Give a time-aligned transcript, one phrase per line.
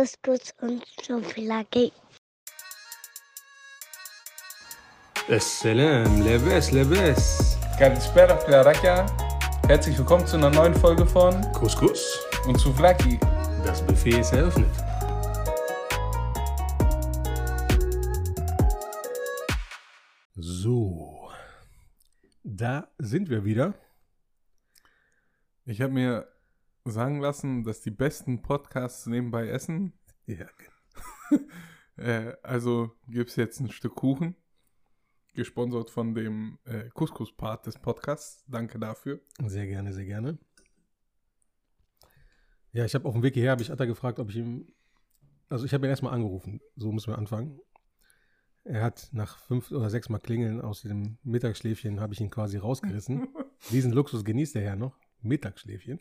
[0.00, 1.92] Hibiskus und Schokolade.
[5.28, 7.58] Assalam, Leves, Leves.
[7.78, 9.04] Kalispera, Claraka.
[9.66, 13.20] Herzlich willkommen zu einer neuen Folge von Couscous und Souvlaki.
[13.62, 14.70] Das Buffet ist eröffnet.
[20.34, 21.30] So,
[22.42, 23.74] da sind wir wieder.
[25.66, 26.26] Ich habe mir
[26.84, 29.92] sagen lassen, dass die besten Podcasts nebenbei essen.
[30.26, 30.46] Ja,
[32.00, 34.34] Äh, also gibt es jetzt ein Stück Kuchen,
[35.34, 38.42] gesponsert von dem äh, Couscous-Part des Podcasts.
[38.48, 39.20] Danke dafür.
[39.44, 40.38] sehr gerne, sehr gerne.
[42.72, 44.72] Ja, ich habe auf dem Weg hierher, habe ich Atta gefragt, ob ich ihm,
[45.50, 47.60] also ich habe ihn erstmal angerufen, so müssen wir anfangen.
[48.64, 52.56] Er hat nach fünf oder sechs Mal Klingeln aus dem Mittagsschläfchen, habe ich ihn quasi
[52.56, 53.28] rausgerissen.
[53.70, 54.96] Diesen Luxus genießt er ja noch.
[55.20, 56.00] Mittagsschläfchen.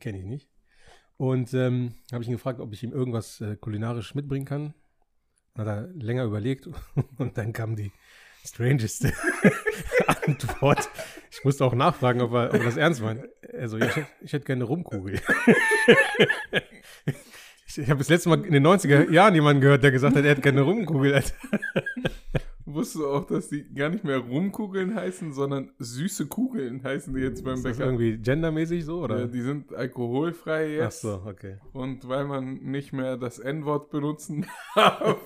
[0.00, 0.48] Kenne ich nicht.
[1.16, 4.74] Und ähm, habe ich ihn gefragt, ob ich ihm irgendwas äh, kulinarisch mitbringen kann.
[5.54, 6.68] Dann hat er länger überlegt
[7.18, 7.90] und dann kam die
[8.44, 9.12] strangeste
[10.26, 10.88] Antwort.
[11.30, 13.24] Ich musste auch nachfragen, ob er, ob er das ernst meint.
[13.58, 15.20] Also, ich, hätte- ich hätte gerne eine Rumkugel.
[17.66, 20.24] ich ich habe das letzte Mal in den 90er Jahren jemanden gehört, der gesagt hat,
[20.24, 21.22] er hätte gerne eine Rumkugel.
[22.68, 27.20] Wusstest du auch, dass die gar nicht mehr Rumkugeln heißen, sondern süße Kugeln heißen die
[27.20, 27.86] jetzt beim Ist das Bäcker?
[27.86, 29.04] irgendwie gendermäßig so?
[29.04, 29.20] Oder?
[29.20, 31.02] Ja, die sind alkoholfrei Ach jetzt.
[31.02, 31.58] so, okay.
[31.72, 35.20] Und weil man nicht mehr das N-Wort benutzen darf,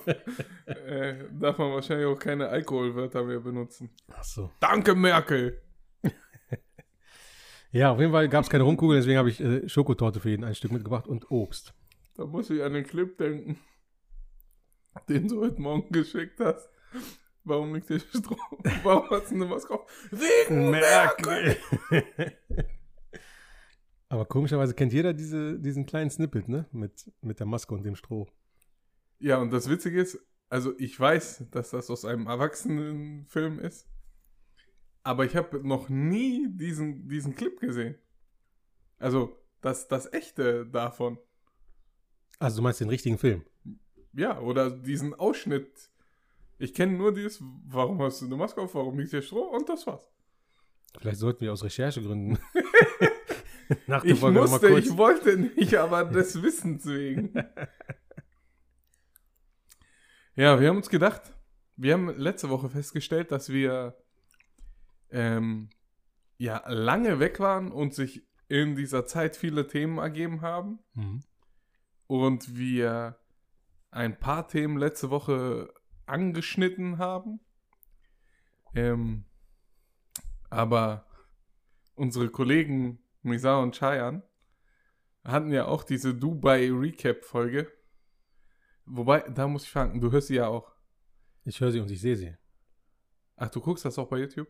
[0.67, 3.89] äh, darf man wahrscheinlich auch keine Alkoholwörter mehr benutzen.
[4.13, 4.51] Ach so.
[4.59, 5.59] Danke, Merkel!
[7.73, 10.43] Ja, auf jeden Fall gab es keine Rumkugel, deswegen habe ich äh, Schokotorte für jeden
[10.43, 11.73] ein Stück mitgebracht und Obst.
[12.15, 13.57] Da muss ich an den Clip denken,
[15.09, 16.69] den du heute Morgen geschickt hast.
[17.43, 18.37] Warum liegt der Strom?
[18.83, 20.09] Warum hast du eine Maske auf?
[20.11, 21.57] Wegen Merkel!
[24.09, 26.67] Aber komischerweise kennt jeder diese, diesen kleinen Snippet, ne?
[26.71, 28.27] Mit, mit der Maske und dem Stroh.
[29.19, 30.19] Ja, und das Witzige ist,
[30.49, 33.87] also ich weiß, dass das aus einem Erwachsenenfilm ist,
[35.03, 37.95] aber ich habe noch nie diesen, diesen Clip gesehen.
[38.99, 41.17] Also das, das echte davon.
[42.37, 43.45] Also du meinst den richtigen Film?
[44.13, 45.90] Ja, oder diesen Ausschnitt.
[46.61, 49.67] Ich kenne nur dieses, warum hast du eine Maske auf, warum liegt hier Stroh und
[49.67, 50.07] das war's.
[50.99, 52.37] Vielleicht sollten wir aus Recherchegründen
[53.87, 54.85] nach der Ich Folge musste, kurz...
[54.85, 57.33] ich wollte nicht, aber des Wissens wegen.
[60.35, 61.21] Ja, wir haben uns gedacht,
[61.75, 63.97] wir haben letzte Woche festgestellt, dass wir
[65.09, 65.69] ähm,
[66.37, 71.21] ja lange weg waren und sich in dieser Zeit viele Themen ergeben haben Mhm.
[72.07, 73.17] und wir
[73.91, 75.73] ein paar Themen letzte Woche
[76.11, 77.39] angeschnitten haben.
[78.75, 79.25] Ähm,
[80.49, 81.05] aber
[81.95, 84.23] unsere Kollegen Misa und Chayan
[85.23, 87.71] hatten ja auch diese Dubai Recap Folge.
[88.85, 90.71] Wobei, da muss ich fragen, du hörst sie ja auch.
[91.43, 92.35] Ich höre sie und ich sehe sie.
[93.35, 94.49] Ach, du guckst das auch bei YouTube?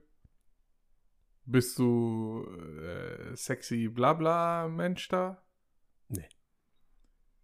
[1.46, 2.46] Bist du
[2.82, 5.44] äh, sexy Blabla Mensch da?
[6.08, 6.28] Nee.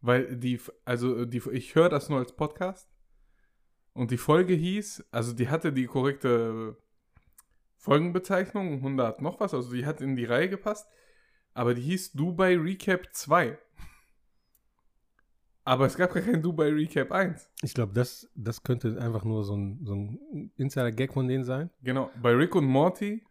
[0.01, 2.96] Weil die, also die, ich höre das nur als Podcast.
[3.97, 6.77] Und die Folge hieß, also die hatte die korrekte
[7.77, 10.87] Folgenbezeichnung, 100 noch was, also die hat in die Reihe gepasst.
[11.55, 13.57] Aber die hieß Dubai Recap 2.
[15.63, 17.49] Aber es gab gar kein Dubai Recap 1.
[17.63, 21.71] Ich glaube, das, das könnte einfach nur so ein, so ein Insider-Gag von denen sein.
[21.81, 23.25] Genau, bei Rick und Morty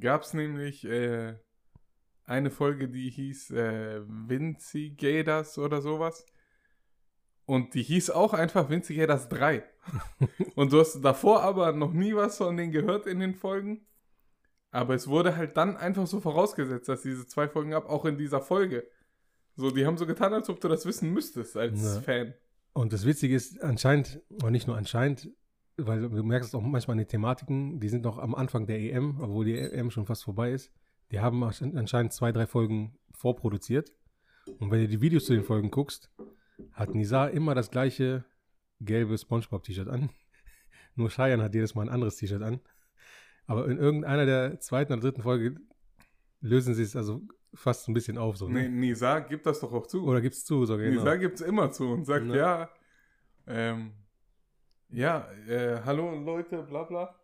[0.00, 1.34] gab es nämlich äh,
[2.26, 6.26] eine Folge, die hieß äh, Vinci Gators oder sowas.
[7.50, 9.64] Und die hieß auch einfach Vinci Gators 3.
[10.54, 13.86] und du hast davor aber noch nie was von denen gehört in den Folgen.
[14.70, 18.16] Aber es wurde halt dann einfach so vorausgesetzt, dass diese zwei Folgen gab, auch in
[18.16, 18.86] dieser Folge.
[19.56, 22.00] So, die haben so getan, als ob du das wissen müsstest als Ja.
[22.00, 22.34] Fan.
[22.72, 25.28] Und das Witzige ist, anscheinend, und nicht nur anscheinend,
[25.76, 28.78] weil du merkst es auch manchmal an den Thematiken, die sind noch am Anfang der
[28.78, 30.70] EM, obwohl die EM schon fast vorbei ist.
[31.10, 33.92] Die haben anschein- anscheinend zwei, drei Folgen vorproduziert.
[34.60, 36.12] Und wenn du die Videos zu den Folgen guckst,
[36.72, 38.24] hat Nizar immer das gleiche
[38.80, 40.10] gelbe Spongebob-T-Shirt an.
[40.94, 42.60] Nur Cheyenne hat jedes Mal ein anderes T-Shirt an.
[43.46, 45.56] Aber in irgendeiner der zweiten oder dritten Folge
[46.40, 47.22] lösen sie es also
[47.54, 48.36] fast ein bisschen auf.
[48.36, 48.70] So, Nee, ne?
[48.70, 50.04] Nisa gibt das doch auch zu.
[50.06, 50.84] Oder gibt's zu sogar.
[50.86, 51.00] Genau.
[51.00, 52.36] Nisa gibt's immer zu und sagt, Ne?
[52.36, 52.70] ja,
[53.46, 53.92] ähm,
[54.90, 57.14] ja, äh, hallo Leute, bla bla.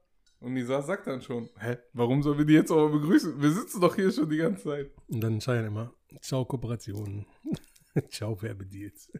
[0.40, 3.40] Und Nisa sagt dann schon, hä, warum sollen wir die jetzt aber begrüßen?
[3.40, 4.90] Wir sitzen doch hier schon die ganze Zeit.
[5.08, 7.24] Und dann Cheyenne immer, ciao Kooperationen,
[8.10, 9.10] ciao Werbedeals.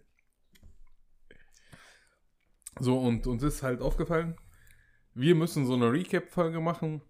[2.79, 4.37] So, und uns ist halt aufgefallen,
[5.15, 7.01] wir müssen so eine Recap-Folge machen,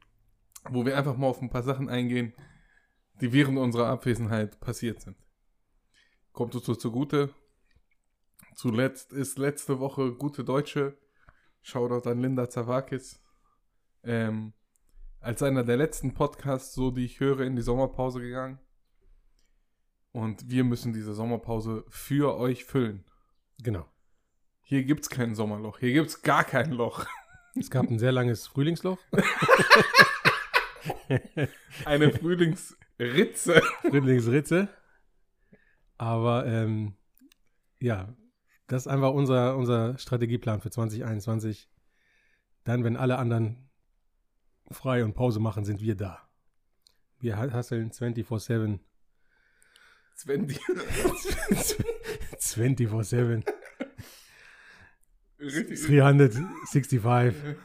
[0.70, 2.34] wo wir einfach mal auf ein paar Sachen eingehen,
[3.20, 5.16] die während unserer Abwesenheit passiert sind.
[6.32, 7.34] Kommt uns so zugute.
[8.54, 10.96] Zuletzt ist letzte Woche gute Deutsche,
[11.62, 13.20] Shoutout an Linda Zawakis,
[14.04, 14.52] ähm,
[15.18, 18.60] als einer der letzten Podcasts, so die ich höre, in die Sommerpause gegangen.
[20.12, 23.04] Und wir müssen diese Sommerpause für euch füllen.
[23.58, 23.86] Genau.
[24.68, 27.06] Hier gibt es kein Sommerloch, hier gibt es gar kein Loch.
[27.58, 28.98] Es gab ein sehr langes Frühlingsloch.
[31.86, 33.62] Eine Frühlingsritze.
[33.80, 34.68] Frühlingsritze.
[35.96, 36.96] Aber ähm,
[37.80, 38.14] ja,
[38.66, 41.70] das ist einfach unser, unser Strategieplan für 2021.
[42.64, 43.70] Dann, wenn alle anderen
[44.70, 46.28] frei und Pause machen, sind wir da.
[47.20, 48.80] Wir hasseln 24-7.
[50.16, 50.60] 20.
[52.38, 53.44] 24-7.
[55.40, 55.86] Richtig.
[55.86, 57.32] 365.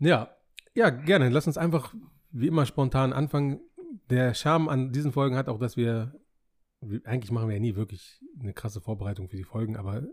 [0.00, 0.30] Ja,
[0.74, 1.28] ja, gerne.
[1.28, 1.92] Lass uns einfach
[2.30, 3.60] wie immer spontan anfangen.
[4.10, 6.14] Der Charme an diesen Folgen hat auch, dass wir,
[6.80, 10.06] wir- eigentlich machen wir ja nie wirklich eine krasse Vorbereitung für die Folgen, aber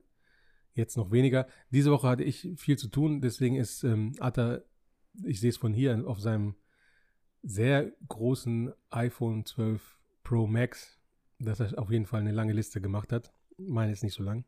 [0.73, 1.47] jetzt noch weniger.
[1.69, 4.61] Diese Woche hatte ich viel zu tun, deswegen ist ähm, Atta,
[5.23, 6.55] ich sehe es von hier auf seinem
[7.43, 10.99] sehr großen iPhone 12 Pro Max,
[11.37, 13.31] dass er auf jeden Fall eine lange Liste gemacht hat.
[13.57, 14.45] Meine ist nicht so lang.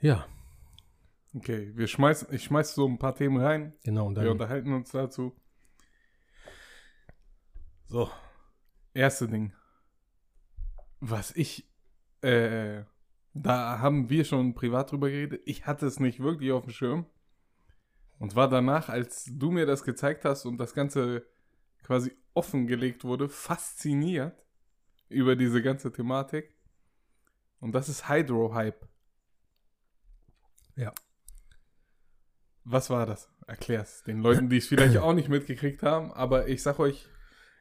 [0.00, 0.26] Ja,
[1.32, 3.72] Okay, wir schmeißen, ich schmeiß so ein paar Themen rein.
[3.84, 4.06] genau.
[4.06, 5.36] Und Wir dann, unterhalten uns dazu.
[7.86, 8.10] So,
[8.94, 9.52] erste Ding.
[10.98, 11.70] Was ich,
[12.22, 12.82] äh,
[13.32, 15.42] da haben wir schon privat drüber geredet.
[15.44, 17.06] Ich hatte es nicht wirklich auf dem Schirm.
[18.18, 21.24] Und war danach, als du mir das gezeigt hast und das Ganze
[21.84, 24.44] quasi offengelegt wurde, fasziniert
[25.08, 26.54] über diese ganze Thematik.
[27.60, 28.89] Und das ist Hydro-Hype.
[30.80, 30.92] Ja.
[32.64, 33.28] Was war das?
[33.46, 36.12] Erklär's den Leuten, die es vielleicht auch nicht mitgekriegt haben.
[36.12, 37.06] Aber ich sag euch,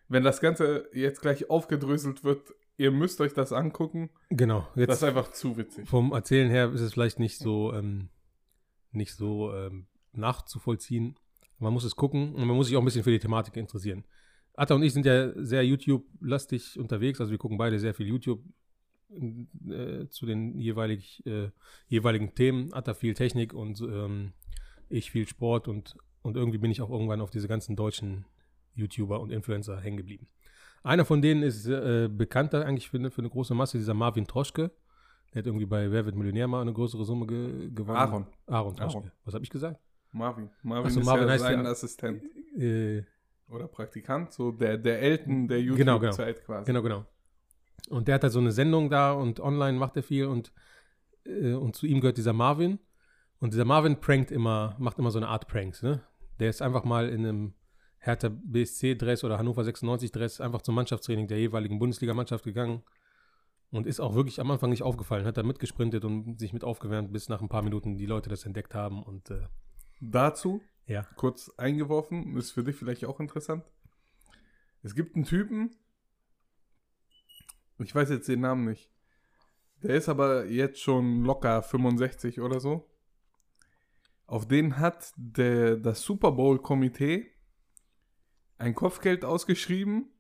[0.08, 4.10] wenn das Ganze jetzt gleich aufgedröselt wird, ihr müsst euch das angucken.
[4.30, 4.62] genau.
[4.76, 5.88] Das Jetzt ist einfach zu witzig.
[5.90, 8.10] vom Erzählen her ist es vielleicht nicht so, ähm,
[8.92, 11.16] nicht so ähm, nachzuvollziehen.
[11.58, 14.06] Man muss es gucken und man muss sich auch ein bisschen für die Thematik interessieren.
[14.54, 18.42] Atta und ich sind ja sehr YouTube-lastig unterwegs, also wir gucken beide sehr viel YouTube
[19.12, 21.50] äh, zu den jeweilig, äh,
[21.88, 22.74] jeweiligen Themen.
[22.74, 24.34] Atta viel Technik und ähm,
[24.90, 28.26] ich viel Sport und, und irgendwie bin ich auch irgendwann auf diese ganzen deutschen
[28.76, 30.28] YouTuber und Influencer hängen geblieben.
[30.84, 34.26] Einer von denen ist äh, bekannter eigentlich für eine, für eine große Masse, dieser Marvin
[34.26, 34.72] Troschke.
[35.34, 37.98] Der hat irgendwie bei Wer wird Millionär mal eine größere Summe ge gewonnen.
[37.98, 38.26] Aaron.
[38.48, 38.98] Aaron Troschke.
[39.00, 39.12] Aaron.
[39.26, 39.80] Was habe ich gesagt?
[40.12, 40.50] Marvin.
[40.64, 42.24] Marvin Ach so, ist Marvin ja heißt sein ja- Assistent.
[42.58, 43.04] Äh,
[43.50, 46.66] Oder Praktikant, so der, der Elten der Genau, YouTube-Zeit quasi.
[46.66, 47.06] Genau, genau.
[47.90, 50.54] Und der hat halt so eine Sendung da und online macht er viel und,
[51.26, 52.80] äh, und zu ihm gehört dieser Marvin.
[53.40, 56.02] Und dieser Marvin prankt immer, macht immer so eine Art Pranks, ne?
[56.40, 57.54] Der ist einfach mal in einem
[57.98, 62.84] Hertha BSC-Dress oder Hannover 96-Dress einfach zum Mannschaftstraining der jeweiligen Bundesligamannschaft gegangen
[63.72, 67.12] und ist auch wirklich am Anfang nicht aufgefallen, hat da mitgesprintet und sich mit aufgewärmt,
[67.12, 69.42] bis nach ein paar Minuten die Leute das entdeckt haben und äh,
[70.02, 71.06] Dazu, ja.
[71.18, 73.64] kurz eingeworfen, ist für dich vielleicht auch interessant.
[74.82, 75.76] Es gibt einen Typen,
[77.80, 78.92] ich weiß jetzt den Namen nicht.
[79.84, 82.90] Der ist aber jetzt schon locker 65 oder so.
[84.26, 87.32] Auf den hat der, das Super Bowl-Komitee
[88.58, 90.12] ein Kopfgeld ausgeschrieben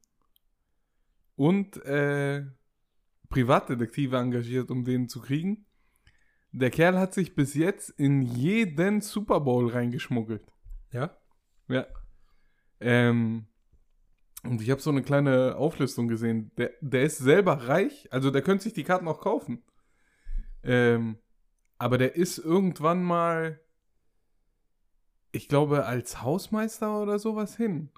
[1.35, 2.45] und äh,
[3.29, 5.65] Privatdetektive engagiert, um den zu kriegen.
[6.51, 10.51] Der Kerl hat sich bis jetzt in jeden Super Bowl reingeschmuggelt.
[10.92, 11.16] Ja?
[11.68, 11.85] Ja.
[12.80, 13.47] Ähm,
[14.44, 16.52] und ich habe so eine kleine Auflistung gesehen.
[16.58, 19.64] Der, der ist selber reich, also der könnte sich die Karten auch kaufen.
[20.64, 21.18] Ähm,
[21.78, 23.60] aber der ist irgendwann mal,
[25.31, 27.90] ich glaube, als Hausmeister oder sowas hin.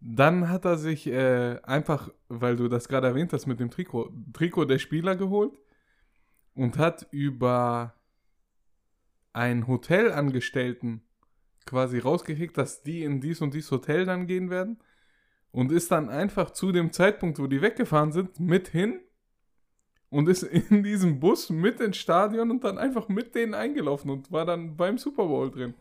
[0.00, 4.12] Dann hat er sich äh, einfach, weil du das gerade erwähnt hast mit dem Trikot,
[4.32, 5.58] Trikot der Spieler geholt
[6.54, 7.94] und hat über
[9.32, 11.02] einen Hotelangestellten
[11.66, 14.78] quasi rausgekriegt, dass die in dies und dies Hotel dann gehen werden
[15.56, 19.00] und ist dann einfach zu dem Zeitpunkt, wo die weggefahren sind, mit hin
[20.10, 24.30] und ist in diesem Bus mit ins Stadion und dann einfach mit denen eingelaufen und
[24.30, 25.72] war dann beim Super Bowl drin.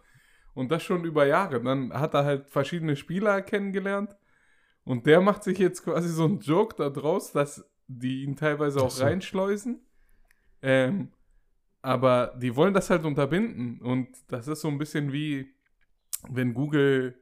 [0.54, 1.62] Und das schon über Jahre.
[1.62, 4.16] Dann hat er halt verschiedene Spieler kennengelernt
[4.86, 8.80] und der macht sich jetzt quasi so einen Joke da draus, dass die ihn teilweise
[8.80, 9.86] auch reinschleusen.
[10.62, 11.12] Ähm,
[11.82, 15.54] aber die wollen das halt unterbinden und das ist so ein bisschen wie,
[16.30, 17.20] wenn Google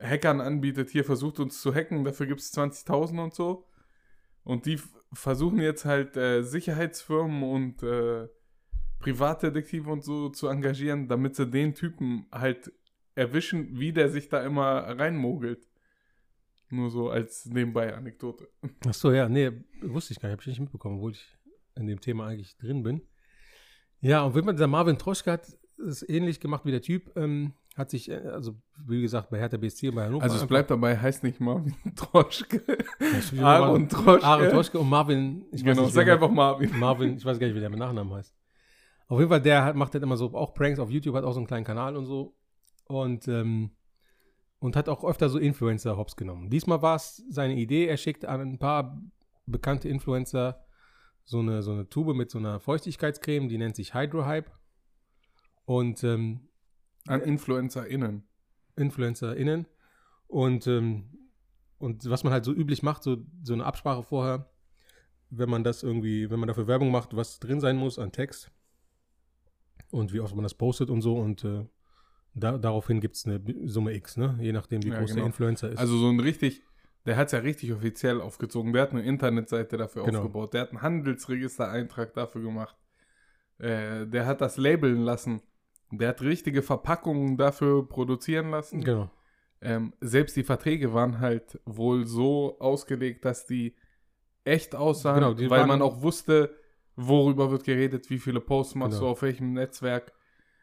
[0.00, 3.66] Hackern anbietet, hier versucht uns zu hacken, dafür gibt es 20.000 und so.
[4.42, 4.80] Und die
[5.12, 8.28] versuchen jetzt halt äh, Sicherheitsfirmen und äh,
[9.00, 12.72] Privatdetektive und so zu engagieren, damit sie den Typen halt
[13.14, 15.68] erwischen, wie der sich da immer reinmogelt.
[16.70, 18.48] Nur so als nebenbei Anekdote.
[18.86, 19.50] Ach so, ja, nee,
[19.82, 21.36] wusste ich gar nicht, habe ich nicht mitbekommen, obwohl ich
[21.74, 23.02] in dem Thema eigentlich drin bin.
[24.00, 27.54] Ja, und wenn man dieser Marvin Troschke hat es ähnlich gemacht wie der Typ, ähm,
[27.80, 28.54] hat sich, äh, also
[28.86, 30.22] wie gesagt, bei Hertha BSC und bei Hannover.
[30.22, 32.62] Also es bleibt dabei, heißt nicht Marvin Troschke.
[33.32, 34.24] Ja, Aaron Troschke.
[34.24, 36.78] Aaron Troschke und Marvin, ich weiß genau, nicht, sag einfach Marvin.
[36.78, 38.34] Marvin, ich weiß gar nicht, wie der mit Nachnamen heißt.
[39.08, 41.32] Auf jeden Fall, der hat, macht halt immer so auch Pranks auf YouTube, hat auch
[41.32, 42.36] so einen kleinen Kanal und so.
[42.86, 43.70] Und, ähm,
[44.60, 46.50] und hat auch öfter so Influencer hops genommen.
[46.50, 49.00] Diesmal war es seine Idee, er schickt an ein paar
[49.46, 50.64] bekannte Influencer
[51.24, 54.50] so eine, so eine Tube mit so einer Feuchtigkeitscreme, die nennt sich Hydrohype.
[55.64, 56.49] Und ähm,
[57.06, 58.22] An InfluencerInnen.
[58.76, 59.66] InfluencerInnen.
[60.26, 61.04] Und, ähm,
[61.78, 64.50] und was man halt so üblich macht, so, so eine Absprache vorher,
[65.30, 68.50] wenn man das irgendwie, wenn man dafür Werbung macht, was drin sein muss an Text
[69.90, 71.64] und wie oft man das postet und so und äh,
[72.34, 74.38] da, daraufhin gibt es eine Summe X, ne?
[74.40, 75.26] Je nachdem, wie Ja, groß der genau.
[75.26, 75.78] Influencer ist.
[75.78, 76.62] Also so ein richtig,
[77.06, 78.72] der hat es ja richtig offiziell aufgezogen.
[78.72, 80.18] Der hat eine Internetseite dafür Genau.
[80.18, 80.54] aufgebaut.
[80.54, 82.76] Der hat einen Handelsregistereintrag dafür gemacht.
[83.58, 85.42] Äh, der hat das labeln lassen.
[85.92, 88.82] Der hat richtige Verpackungen dafür produzieren lassen.
[88.82, 89.10] genau.
[89.62, 93.74] Ähm, selbst die Verträge waren halt wohl so ausgelegt, dass die
[94.44, 96.54] echt aussahen, Genau, die weil man auch wusste,
[96.96, 99.06] worüber wird geredet, wie viele Posts machst Genau.
[99.08, 100.12] du, auf welchem Netzwerk.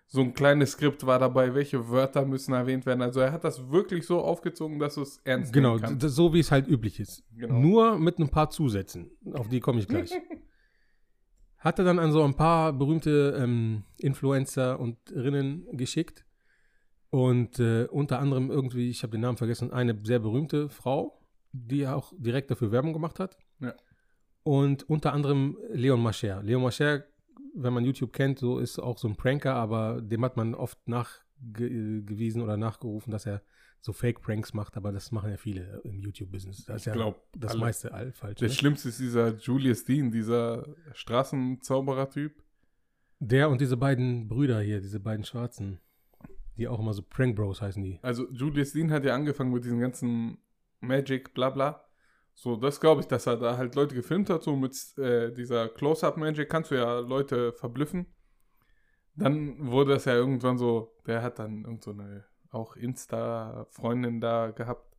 [0.07, 3.01] So ein kleines Skript war dabei, welche Wörter müssen erwähnt werden.
[3.01, 6.49] Also er hat das wirklich so aufgezogen, dass du es ernst Genau, so wie es
[6.49, 7.23] halt üblich ist.
[7.35, 7.53] Genau.
[7.59, 9.11] Nur mit ein paar Zusätzen.
[9.33, 10.11] Auf die komme ich gleich.
[11.59, 16.25] Hat er dann an so ein paar berühmte ähm, Influencer und Rinnen geschickt.
[17.09, 21.19] Und äh, unter anderem irgendwie, ich habe den Namen vergessen, eine sehr berühmte Frau,
[21.51, 23.37] die auch direkt dafür Werbung gemacht hat.
[23.59, 23.73] Ja.
[24.43, 26.43] Und unter anderem Leon Mascher.
[26.43, 27.05] Leon Mascher,
[27.55, 30.87] wenn man YouTube kennt, so ist auch so ein Pranker, aber dem hat man oft
[30.87, 33.41] nachgewiesen oder nachgerufen, dass er
[33.79, 36.65] so Fake-Pranks macht, aber das machen ja viele im YouTube-Business.
[36.65, 37.59] Da ist ja glaub, das alle.
[37.61, 38.39] meiste all falsch.
[38.39, 38.53] Der Ne?
[38.53, 42.43] Schlimmste ist dieser Julius Dean, dieser Straßenzauberer-Typ.
[43.19, 45.79] Der und diese beiden Brüder hier, diese beiden Schwarzen,
[46.57, 47.99] die auch immer so Prank Bros heißen die.
[48.01, 50.37] Also Julius Dean hat ja angefangen mit diesen ganzen
[50.79, 51.83] Magic, bla bla.
[52.33, 55.69] So, das glaube ich, dass er da halt Leute gefilmt hat, so mit äh, dieser
[55.69, 58.05] Close-Up-Magic kannst du ja Leute verblüffen.
[59.15, 64.51] Dann wurde das ja irgendwann so, der hat dann irgend so eine auch Insta-Freundin da
[64.51, 64.95] gehabt.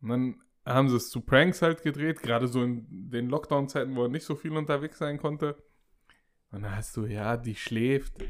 [0.00, 4.04] Und dann haben sie es zu Pranks halt gedreht, gerade so in den Lockdown-Zeiten, wo
[4.04, 5.56] er nicht so viel unterwegs sein konnte.
[6.50, 8.22] Und dann hast du, ja, die schläft.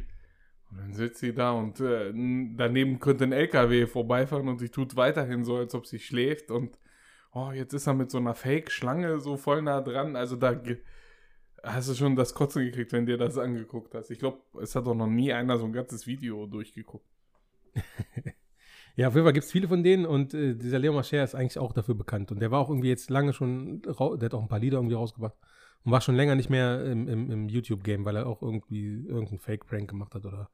[0.71, 2.13] Und dann sitzt sie da und äh,
[2.57, 6.51] daneben könnte ein LKW vorbeifahren und sie tut weiterhin so, als ob sie schläft.
[6.51, 6.79] Und
[7.33, 10.17] oh, jetzt ist er mit so einer Fake-Schlange so voll nah dran.
[10.17, 10.61] Also da
[11.63, 14.11] hast du schon das Kotzen gekriegt, wenn dir das angeguckt hast.
[14.11, 17.07] Ich glaube, es hat doch noch nie einer so ein ganzes Video durchgeguckt.
[18.97, 21.35] Ja, auf jeden Fall gibt es viele von denen und äh, dieser Leo Mascher ist
[21.35, 22.31] eigentlich auch dafür bekannt.
[22.31, 24.95] Und der war auch irgendwie jetzt lange schon, der hat auch ein paar Lieder irgendwie
[24.95, 25.35] rausgebracht
[25.83, 29.41] und war schon länger nicht mehr im, im, im YouTube-Game, weil er auch irgendwie irgendeinen
[29.41, 30.49] Fake-Prank gemacht hat oder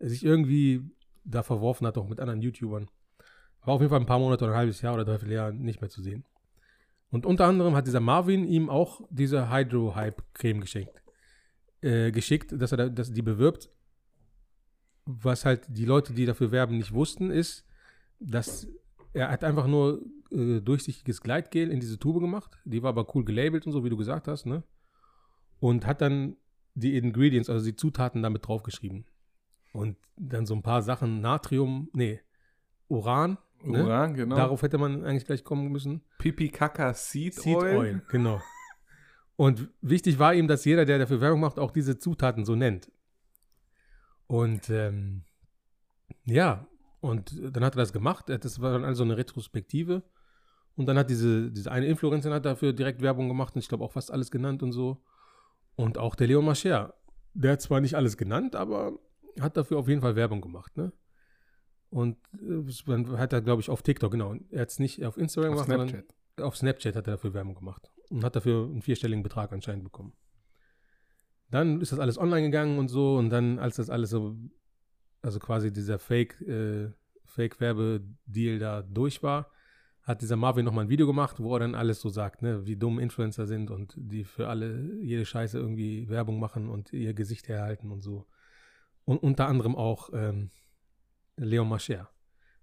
[0.00, 0.82] sich irgendwie
[1.24, 2.90] da verworfen hat, auch mit anderen YouTubern.
[3.64, 5.80] War auf jeden Fall ein paar Monate oder ein halbes Jahr oder dreiviertel Jahr nicht
[5.80, 6.24] mehr zu sehen.
[7.10, 11.02] Und unter anderem hat dieser Marvin ihm auch diese Hydro-Hype-Creme geschenkt.
[11.82, 13.70] Äh, geschickt, dass er da, dass die bewirbt.
[15.06, 17.64] Was halt die Leute, die dafür werben, nicht wussten, ist,
[18.18, 18.68] dass
[19.12, 22.58] er hat einfach nur äh, durchsichtiges Gleitgel in diese Tube gemacht.
[22.64, 24.62] Die war aber cool gelabelt und so, wie du gesagt hast, ne?
[25.60, 26.36] Und hat dann
[26.74, 29.06] die Ingredients, also die Zutaten damit draufgeschrieben.
[29.72, 32.20] Und dann so ein paar Sachen, Natrium, nee,
[32.88, 33.84] Uran, ne?
[33.84, 34.36] Uran, genau.
[34.36, 36.02] Darauf hätte man eigentlich gleich kommen müssen.
[36.18, 37.76] Pipi Kaka Seed, Seed Oil.
[37.76, 38.42] Oil, genau.
[39.36, 42.90] Und wichtig war ihm, dass jeder, der dafür Werbung macht, auch diese Zutaten so nennt.
[44.26, 45.24] Und ähm,
[46.24, 46.66] ja,
[47.00, 48.28] und dann hat er das gemacht.
[48.28, 50.02] Das war dann also eine Retrospektive.
[50.74, 53.84] Und dann hat diese, diese eine Influencerin hat dafür direkt Werbung gemacht und ich glaube
[53.84, 55.02] auch fast alles genannt und so.
[55.74, 56.94] Und auch der Leon Mascher.
[57.34, 58.98] Der hat zwar nicht alles genannt, aber
[59.40, 60.92] hat dafür auf jeden Fall Werbung gemacht, ne?
[61.90, 64.34] Und äh, dann hat er, glaube ich, auf TikTok, genau.
[64.50, 66.42] Er hat es nicht auf Instagram Auf gemacht, sondern Snapchat.
[66.42, 70.14] auf Snapchat hat er dafür Werbung gemacht und hat dafür einen vierstelligen Betrag anscheinend bekommen.
[71.50, 74.36] Dann ist das alles online gegangen und so und dann, als das alles so,
[75.22, 76.90] also quasi dieser Fake, äh,
[77.24, 79.50] Fake-Werbedeal da durch war,
[80.02, 82.76] hat dieser Marvin nochmal ein Video gemacht, wo er dann alles so sagt, ne, wie
[82.76, 87.48] dumm Influencer sind und die für alle jede Scheiße irgendwie Werbung machen und ihr Gesicht
[87.48, 88.24] herhalten und so.
[89.04, 90.50] Und unter anderem auch ähm,
[91.36, 92.08] Leon Mascher.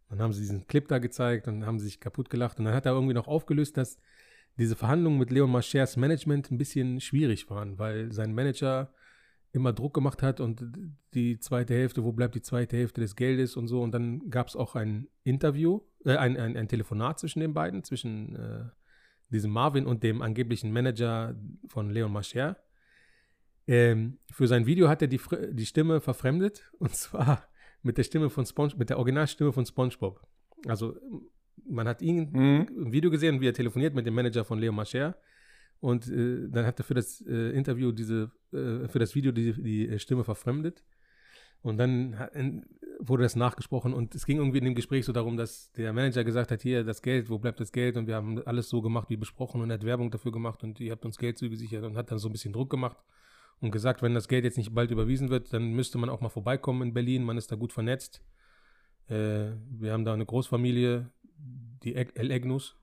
[0.10, 2.60] Dann haben sie diesen Clip da gezeigt und haben sich kaputt gelacht.
[2.60, 3.98] Und dann hat er irgendwie noch aufgelöst, dass
[4.58, 8.94] diese Verhandlungen mit Leon Maschers Management ein bisschen schwierig waren, weil sein Manager
[9.52, 10.64] immer Druck gemacht hat und
[11.14, 13.82] die zweite Hälfte, wo bleibt die zweite Hälfte des Geldes und so.
[13.82, 17.84] Und dann gab es auch ein Interview, äh, ein, ein, ein Telefonat zwischen den beiden,
[17.84, 18.66] zwischen äh,
[19.30, 21.36] diesem Marvin und dem angeblichen Manager
[21.68, 22.58] von Leon Mascher,
[23.66, 27.48] Ähm, für sein Video hat er die, die Stimme verfremdet und zwar
[27.82, 30.22] mit der Stimme von Sponge, mit der Originalstimme von SpongeBob.
[30.68, 30.96] Also
[31.66, 32.68] man hat ihn Mhm.
[32.86, 35.16] im Video gesehen, wie er telefoniert mit dem Manager von Leo Mascher.
[35.80, 39.54] Und äh, dann hat er für das äh, Interview diese, äh, für das Video die,
[39.54, 40.84] die äh, Stimme verfremdet.
[41.62, 42.66] Und dann hat, in,
[43.00, 46.24] wurde das nachgesprochen und es ging irgendwie in dem Gespräch so darum, dass der Manager
[46.24, 47.98] gesagt hat, hier das Geld, wo bleibt das Geld?
[47.98, 50.80] Und wir haben alles so gemacht wie besprochen und er hat Werbung dafür gemacht und
[50.80, 52.98] ihr habt uns Geld zugesichert und hat dann so ein bisschen Druck gemacht
[53.60, 56.30] und gesagt, wenn das Geld jetzt nicht bald überwiesen wird, dann müsste man auch mal
[56.30, 58.22] vorbeikommen in Berlin, man ist da gut vernetzt.
[59.08, 61.10] Äh, wir haben da eine Großfamilie,
[61.84, 62.78] die El Egnus.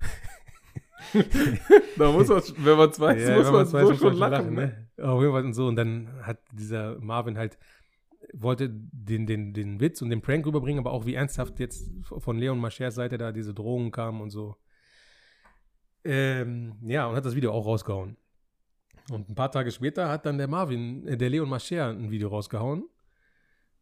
[1.98, 4.30] Da muss man, wenn man es weiß, Ja, muss man so weiß, muss schon man
[4.30, 4.54] lachen.
[4.54, 4.88] ne?
[4.98, 5.66] Auf jeden Fall und so.
[5.66, 7.58] Und dann hat dieser Marvin halt,
[8.32, 12.38] wollte den, den, den Witz und den Prank rüberbringen, aber auch wie ernsthaft jetzt von
[12.38, 14.56] Leon Maschers Seite da diese Drohungen kamen und so.
[16.04, 18.16] Ähm, ja, und hat das Video auch rausgehauen.
[19.10, 22.28] Und ein paar Tage später hat dann der Marvin, äh, der Leon Mascher ein Video
[22.28, 22.88] rausgehauen,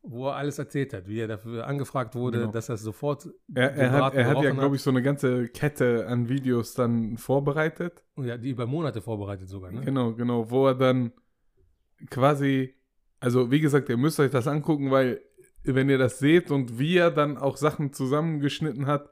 [0.03, 2.53] wo er alles erzählt hat, wie er dafür angefragt wurde, Genau.
[2.53, 6.07] dass er sofort Er, er hat, er hat ja, glaube ich, so eine ganze Kette
[6.07, 8.03] an Videos dann vorbereitet.
[8.17, 9.83] ja, die über Monate vorbereitet sogar, ne?
[9.83, 11.13] Genau, genau, wo er dann
[12.09, 12.75] quasi,
[13.21, 15.21] also wie gesagt, ihr müsst euch das angucken, weil
[15.65, 19.11] wenn ihr das seht und wie er dann auch Sachen zusammengeschnitten hat,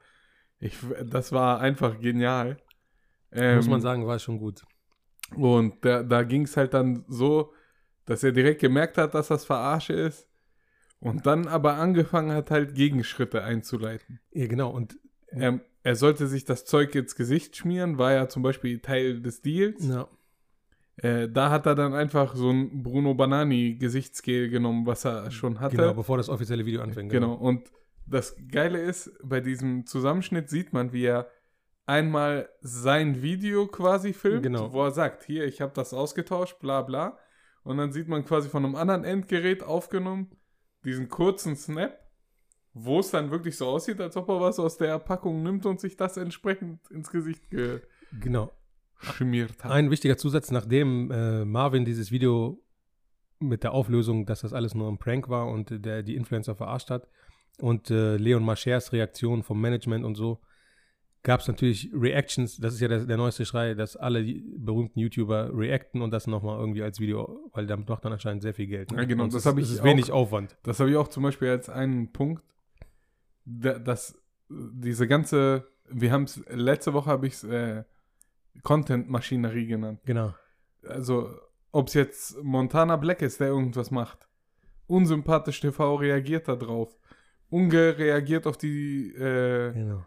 [0.60, 2.56] ich, das war einfach genial.
[3.30, 4.62] Ähm, Muss man sagen, war schon gut.
[5.36, 7.52] Und da, da ging es halt dann so,
[8.06, 10.27] dass er direkt gemerkt hat, dass das Verarsche ist.
[11.00, 14.20] Und dann aber angefangen hat, halt Gegenschritte einzuleiten.
[14.32, 14.70] Ja, genau.
[14.70, 19.20] Und Er, er sollte sich das Zeug ins Gesicht schmieren, war ja zum Beispiel Teil
[19.20, 19.86] des Deals.
[19.86, 20.08] ja,
[20.96, 25.60] Äh, da hat er dann einfach so ein Bruno Banani Gesichtsgel genommen, was er schon
[25.60, 25.76] hatte.
[25.76, 27.12] genau, bevor das offizielle Video anfängt.
[27.12, 27.34] Genau.
[27.34, 27.70] Und
[28.06, 31.28] das Geile ist, bei diesem Zusammenschnitt sieht man, wie er
[31.86, 34.72] einmal sein Video quasi filmt, Genau.
[34.72, 37.16] wo er sagt, hier, ich habe das ausgetauscht, bla bla.
[37.62, 40.30] Und dann sieht man quasi von einem anderen Endgerät aufgenommen,
[40.88, 41.98] diesen kurzen Snap,
[42.74, 45.80] wo es dann wirklich so aussieht, als ob er was aus der Packung nimmt und
[45.80, 47.42] sich das entsprechend ins Gesicht
[48.20, 48.50] Genau.
[49.00, 49.70] geschmiert hat.
[49.70, 52.62] Ein wichtiger Zusatz, nachdem äh, Marvin dieses Video
[53.38, 56.90] mit der Auflösung, dass das alles nur ein Prank war und der die Influencer verarscht
[56.90, 57.08] hat
[57.60, 60.40] und äh, Leon Maschers Reaktion vom Management und so,
[61.22, 62.56] gab es natürlich Reactions.
[62.58, 66.58] Das ist ja der, der neueste Schrei, dass alle berühmten YouTuber reacten und das nochmal
[66.60, 68.90] irgendwie als Video, weil damit macht man anscheinend sehr viel Geld.
[68.92, 68.98] ne?
[68.98, 70.56] Ja, genau, Und das es- hab es ich ist auch- wenig Aufwand.
[70.62, 72.42] Das habe ich auch zum Beispiel als einen Punkt,
[73.44, 77.84] da- dass diese ganze, wir haben es, letzte Woche habe ich es äh,
[78.62, 80.00] Content-Maschinerie genannt.
[80.04, 80.34] Genau.
[80.86, 81.30] Also,
[81.72, 84.26] ob es jetzt Montana Black ist, der irgendwas macht.
[84.86, 86.96] Unsympathisch TV reagiert da drauf.
[87.50, 90.04] Unge reagiert auf die äh, genau.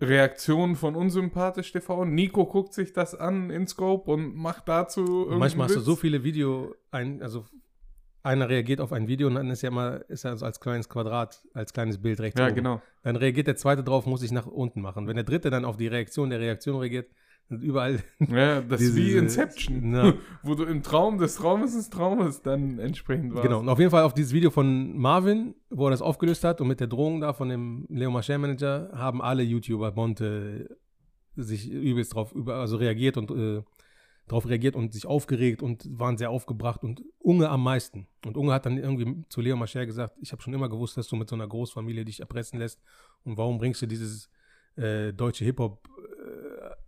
[0.00, 2.04] Reaktion von Unsympathisch TV.
[2.04, 5.86] Nico guckt sich das an in Scope und macht dazu Und manchmal hast du Witz.
[5.86, 7.44] so viele Video, ein, also
[8.22, 10.88] einer reagiert auf ein Video und dann ist ja immer, ist er so als kleines
[10.88, 12.54] Quadrat, als kleines Bild rechts Ja, oben.
[12.56, 12.82] genau.
[13.02, 15.06] Dann reagiert der zweite drauf, muss ich nach unten machen.
[15.06, 17.10] Wenn der dritte dann auf die Reaktion der Reaktion reagiert,
[17.48, 18.02] sind überall.
[18.18, 19.80] Ja, das ist wie Diese- Inception.
[19.90, 20.14] Na.
[20.42, 23.42] Wo du im Traum des Traumes des Traumes dann entsprechend warst.
[23.44, 23.60] genau.
[23.60, 26.68] Und auf jeden Fall auf dieses Video von Marvin, wo er das aufgelöst hat und
[26.68, 30.76] mit der Drohung da von dem Leo Marcher Manager, haben alle YouTuber Monte
[31.36, 33.62] sich übelst drauf über, also reagiert und äh,
[34.28, 38.06] drauf reagiert und sich aufgeregt und waren sehr aufgebracht und Unge am meisten.
[38.24, 41.08] Und Unge hat dann irgendwie zu Leo Mascher gesagt, ich habe schon immer gewusst, dass
[41.08, 42.80] du mit so einer Großfamilie dich erpressen lässt
[43.24, 44.30] und warum bringst du dieses
[44.76, 45.88] äh, deutsche Hip-Hop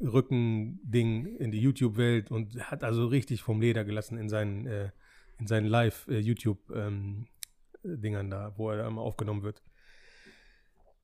[0.00, 4.90] Rücken-Ding in die YouTube-Welt und hat also richtig vom Leder gelassen in seinen, äh,
[5.38, 9.62] in seinen Live-YouTube-Dingern da, wo er da immer aufgenommen wird.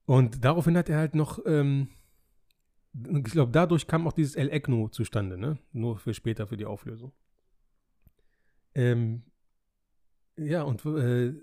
[0.05, 1.89] Und daraufhin hat er halt noch ähm,
[2.95, 5.59] ich glaube, dadurch kam auch dieses El Ecno zustande, ne?
[5.73, 7.13] Nur für später für die Auflösung.
[8.75, 9.23] Ähm,
[10.37, 11.35] ja, und äh,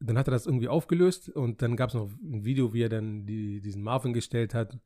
[0.00, 2.88] dann hat er das irgendwie aufgelöst und dann gab es noch ein Video, wie er
[2.88, 4.78] dann die, diesen Marvin gestellt hat.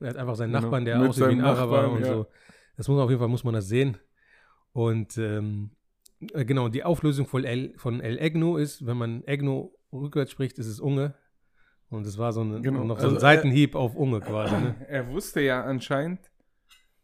[0.00, 2.12] Er hat einfach seinen Genau, Nachbarn, der aussieht wie ein Araber Nachbarn, und ja.
[2.14, 2.26] so.
[2.76, 3.96] Das muss man auf jeden Fall, muss man das sehen.
[4.72, 5.70] Und ähm,
[6.32, 10.58] äh, genau, die Auflösung von El, von El Egno ist, wenn man Egno rückwärts spricht,
[10.58, 11.14] ist es Unge.
[11.90, 14.54] Und es war so ein, Genau, noch so also ein Seitenhieb auf Unge quasi.
[14.56, 14.74] Ne?
[14.88, 16.20] Er wusste ja anscheinend,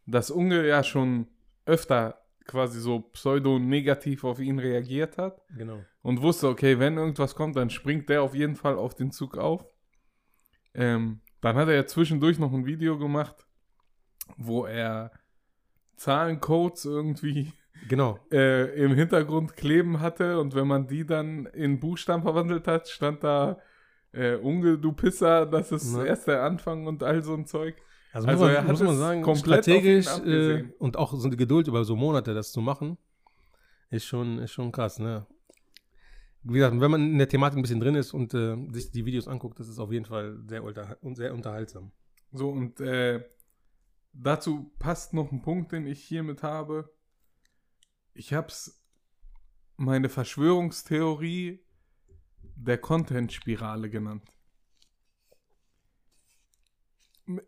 [0.05, 1.27] dass Unge ja schon
[1.65, 5.79] öfter quasi so pseudo-negativ auf ihn reagiert hat Genau.
[6.01, 9.37] und wusste, okay, wenn irgendwas kommt, dann springt der auf jeden Fall auf den Zug
[9.37, 9.65] auf.
[10.73, 13.45] Ähm, dann hat er ja zwischendurch noch ein Video gemacht,
[14.37, 15.11] wo er
[15.97, 17.51] Zahlencodes irgendwie
[17.87, 18.19] Genau.
[18.31, 23.23] äh, im Hintergrund kleben hatte und wenn man die dann in Buchstaben verwandelt hat, stand
[23.23, 23.59] da
[24.13, 26.05] äh, Unge, du Pisser, das ist Ne.
[26.05, 27.75] erst der Anfang und all so ein Zeug.
[28.13, 31.67] Also, Also muss, man, muss man sagen, komplett strategisch äh, und auch so eine Geduld
[31.67, 32.97] über so Monate das zu machen.
[33.89, 35.25] Ist schon, ist schon krass, ne?
[36.43, 39.05] Wie gesagt, wenn man in der Thematik ein bisschen drin ist und äh, sich die
[39.05, 41.91] Videos anguckt, das ist auf jeden Fall sehr, unter sehr unterhaltsam.
[42.31, 43.23] So, und äh,
[44.13, 46.91] dazu passt noch ein Punkt, den ich hiermit habe.
[48.13, 48.83] Ich hab's
[49.77, 51.63] meine Verschwörungstheorie
[52.55, 54.23] der Content-Spirale genannt.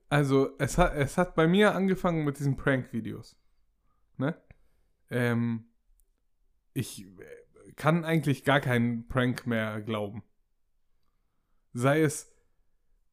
[0.10, 3.36] Also, es hat, es hat bei mir angefangen mit diesen Prank-Videos.
[4.18, 4.40] Ne?
[5.10, 5.66] Ähm,
[6.74, 7.06] ich
[7.76, 10.24] kann eigentlich gar keinen Prank mehr glauben.
[11.74, 12.32] Sei es,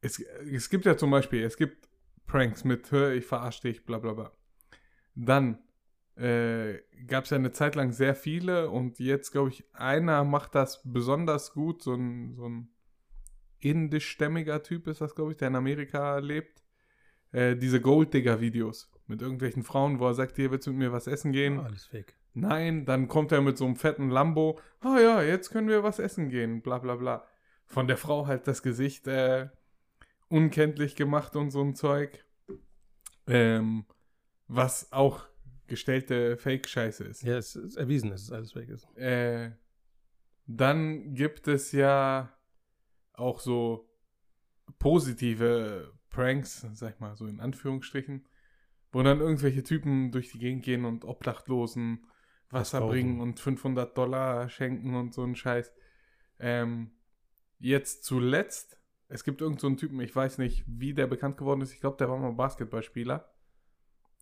[0.00, 1.88] es, es gibt ja zum Beispiel, es gibt
[2.26, 4.32] Pranks mit, hör, ich verarsche dich, bla bla bla.
[5.14, 5.58] Dann
[6.16, 10.54] äh, gab es ja eine Zeit lang sehr viele und jetzt, glaube ich, einer macht
[10.54, 12.68] das besonders gut, so ein, so ein
[13.58, 16.62] indischstämmiger Typ ist das, glaube ich, der in Amerika lebt.
[17.32, 21.06] Äh, diese Golddigger-Videos mit irgendwelchen Frauen, wo er sagt, hier willst du mit mir was
[21.06, 21.58] essen gehen?
[21.58, 22.14] Ah, alles fake.
[22.32, 24.60] Nein, dann kommt er mit so einem fetten Lambo.
[24.80, 27.24] Ah ja, jetzt können wir was essen gehen, bla bla bla.
[27.66, 29.48] Von der Frau halt das Gesicht äh,
[30.28, 32.24] unkenntlich gemacht und so ein Zeug.
[33.26, 33.84] Ähm,
[34.48, 35.26] was auch
[35.66, 37.22] gestellte Fake-Scheiße ist.
[37.22, 38.84] Ja, es ist erwiesen, dass es alles fake ist.
[38.96, 39.52] Äh,
[40.46, 42.36] dann gibt es ja
[43.12, 43.88] auch so
[44.78, 48.26] positive Pranks, sag ich mal, so in Anführungsstrichen,
[48.90, 52.04] wo dann irgendwelche Typen durch die Gegend gehen und Obdachlosen
[52.50, 55.72] Wasser bringen und 500 Dollar schenken und so ein Scheiß.
[56.38, 56.90] Ähm,
[57.58, 61.60] jetzt zuletzt, es gibt irgend so einen Typen, ich weiß nicht, wie der bekannt geworden
[61.60, 63.32] ist, ich glaube, der war mal Basketballspieler.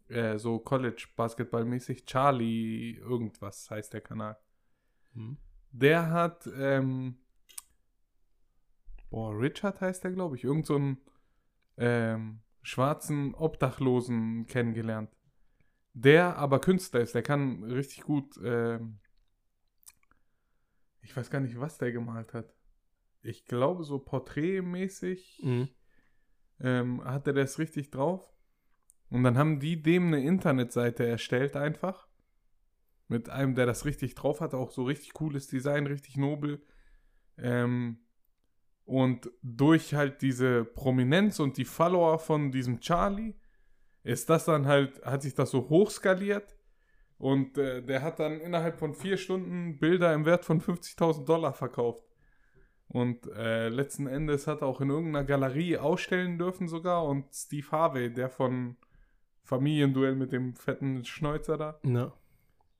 [0.09, 2.07] Äh, so College-Basketball-mäßig.
[2.07, 4.38] Charlie irgendwas heißt der Kanal.
[5.14, 5.37] Hm.
[5.71, 7.19] Der hat, ähm,
[9.11, 10.99] boah, Richard heißt der, glaube ich, irgend so einen
[11.77, 15.11] ähm, schwarzen Obdachlosen kennengelernt.
[16.00, 19.00] Der aber Künstler ist, der kann richtig gut, ähm,
[21.02, 22.54] ich weiß gar nicht, was der gemalt hat.
[23.20, 25.68] Ich glaube, so porträtmäßig Mhm.
[26.61, 28.32] ähm, hat er das richtig drauf.
[29.11, 32.06] Und dann haben die dem eine Internetseite erstellt einfach.
[33.08, 36.62] Mit einem, der das richtig drauf hat, auch so richtig cooles Design, richtig nobel.
[37.38, 38.04] Ähm,
[38.84, 43.34] und durch halt diese Prominenz und die Follower von diesem Charlie
[44.09, 46.57] ist das dann halt, hat sich das so hochskaliert.
[47.18, 51.53] Und äh, der hat dann innerhalb von vier Stunden Bilder im Wert von 50.000 Dollar
[51.53, 52.05] verkauft.
[52.87, 57.05] Und äh, letzten Endes hat er auch in irgendeiner Galerie ausstellen dürfen sogar.
[57.05, 58.77] Und Steve Harvey, der von
[59.44, 62.12] Familienduell mit dem fetten Schnäuzer da, Ja.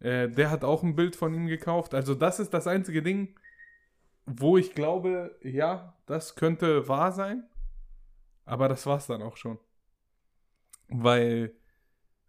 [0.01, 1.93] äh, der hat auch ein Bild von ihm gekauft.
[1.95, 3.35] Also das ist das einzige Ding,
[4.25, 7.45] wo ich glaube, ja, das könnte wahr sein.
[8.47, 9.59] Aber das war's dann auch schon.
[10.89, 11.55] Weil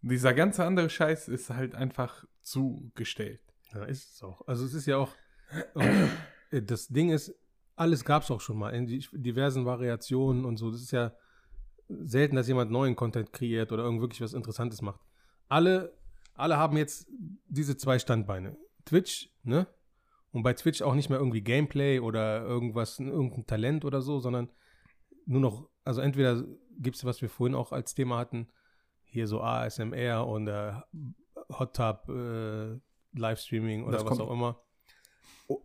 [0.02, 3.42] dieser ganze andere Scheiß ist halt einfach zugestellt.
[3.74, 4.48] Ja, ist es auch.
[4.48, 5.14] Also es ist ja auch,
[5.76, 7.36] äh, das Ding ist,
[7.76, 10.72] alles gab es auch schon mal in diversen Variationen und so.
[10.72, 11.14] Das ist ja
[11.88, 15.00] selten, dass jemand neuen Content kreiert oder irgend wirklich was Interessantes macht.
[15.48, 15.98] Alle,
[16.34, 17.08] alle haben jetzt
[17.48, 18.58] diese zwei Standbeine.
[18.86, 19.68] Twitch, ne?
[20.32, 24.50] Und bei Twitch auch nicht mehr irgendwie Gameplay oder irgendwas, irgendein Talent oder so, sondern
[25.26, 26.44] nur noch, also entweder
[26.80, 28.48] gibt es, was wir vorhin auch als Thema hatten,
[29.04, 30.74] hier so ASMR und äh,
[31.58, 32.80] Hot Tub äh,
[33.14, 34.62] Livestreaming oder Das was auch immer.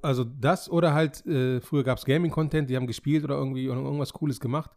[0.00, 4.12] Also das oder halt, äh, früher gab es Gaming-Content, die haben gespielt oder irgendwie irgendwas
[4.12, 4.70] Cooles gemacht.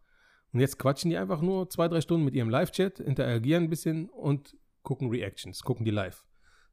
[0.52, 4.10] Und jetzt quatschen die einfach nur zwei, drei Stunden mit ihrem Live-Chat, interagieren ein bisschen
[4.10, 6.26] und gucken Reactions, gucken die live.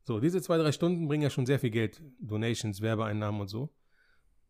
[0.02, 2.02] So, diese zwei, drei Stunden bringen ja schon sehr viel Geld.
[2.20, 3.72] Donations, Werbeeinnahmen und so.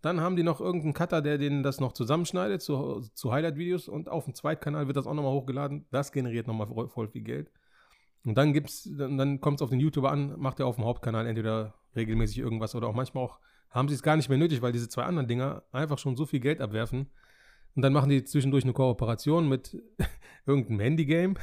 [0.04, 4.10] Dann haben die noch irgendeinen Cutter, der denen das noch zusammenschneidet zu, zu Highlight-Videos und
[4.10, 5.86] auf dem Zweitkanal wird das auch nochmal hochgeladen.
[5.90, 7.50] Das generiert nochmal voll, voll viel Geld.
[8.26, 10.84] Und dann gibt's, dann, dann kommt es auf den YouTuber an, macht er auf dem
[10.84, 13.38] Hauptkanal entweder regelmäßig irgendwas oder auch manchmal auch
[13.70, 16.26] haben sie es gar nicht mehr nötig, weil diese zwei anderen Dinger einfach schon so
[16.26, 17.10] viel Geld abwerfen.
[17.74, 19.82] Und dann machen die zwischendurch eine Kooperation mit
[20.46, 21.34] irgendeinem Handygame.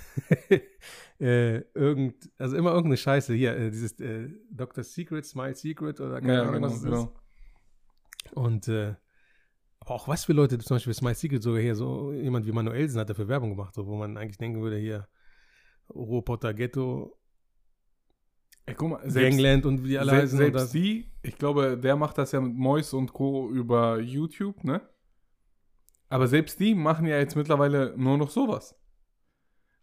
[1.19, 3.33] äh, irgend, also immer irgendeine Scheiße.
[3.33, 4.83] Hier, äh, dieses äh, Dr.
[4.83, 7.09] Secret, Smile Secret oder keine Ahnung, was es ist.
[8.33, 8.95] Und äh,
[9.79, 12.99] aber auch was für Leute, zum Beispiel Smile Secret, sogar hier so jemand wie Manuelsen
[12.99, 15.07] hat dafür Werbung gemacht, so, wo man eigentlich denken würde, hier
[15.89, 17.17] Roboter Ghetto,
[18.67, 20.37] Ey, guck mal, selbst, Gangland und wie die alle heißen.
[20.37, 23.49] selbst das- die, ich glaube, der macht das ja mit Mois und Co.
[23.49, 24.81] über YouTube, ne?
[26.09, 28.75] Aber selbst die machen ja jetzt mittlerweile nur noch sowas.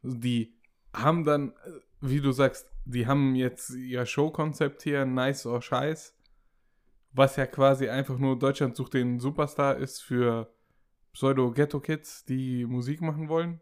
[0.02, 0.54] Die
[0.94, 1.54] haben dann, äh,
[2.00, 6.14] wie du sagst, die haben jetzt ihr Showkonzept hier, nice or scheiß,
[7.12, 10.52] was ja quasi einfach nur Deutschland sucht den Superstar ist für
[11.12, 13.60] Pseudo-Ghetto-Kids, die Musik machen wollen.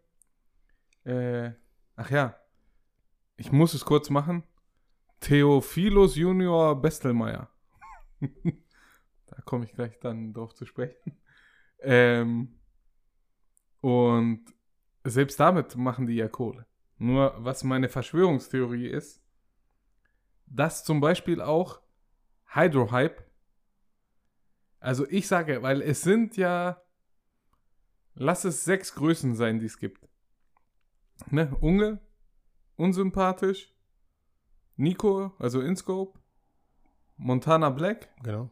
[1.05, 1.53] Äh,
[1.95, 2.37] ach ja,
[3.37, 4.45] ich muss es kurz machen.
[5.21, 7.49] Theophilus Junior Bestelmeier.
[8.21, 11.19] da komme ich gleich dann drauf zu sprechen.
[11.81, 12.59] Ähm,
[13.81, 14.45] und
[15.05, 16.67] selbst damit machen die ja Kohle.
[16.99, 19.23] Nur was meine Verschwörungstheorie ist,
[20.47, 21.81] dass zum Beispiel auch
[22.47, 23.25] Hydrohype,
[24.87, 26.81] also ich sage, weil es sind ja,
[28.15, 30.09] lass es sechs Größen sein, die es gibt.
[31.29, 31.53] Ne?
[31.61, 31.99] Unge,
[32.77, 33.75] unsympathisch,
[34.77, 36.17] Nico, also InScope,
[37.17, 38.49] Montana Black, Genau.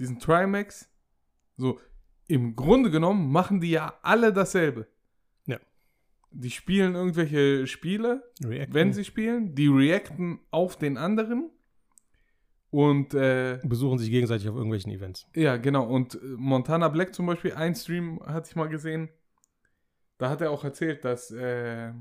[0.00, 0.90] diesen Trimax.
[1.56, 1.78] So,
[2.26, 4.88] im Grunde genommen machen die ja alle dasselbe.
[5.46, 5.60] Ja.
[6.32, 11.50] Die spielen irgendwelche Spiele, React wenn sie spielen, die reacten auf den anderen.
[12.74, 15.28] Und äh, besuchen sich gegenseitig auf irgendwelchen Events.
[15.36, 15.84] ja, genau.
[15.84, 19.10] Und äh, Montana Black zum Beispiel, ein Stream hatte ich mal gesehen.
[20.18, 21.92] Da hat er auch erzählt, dass äh,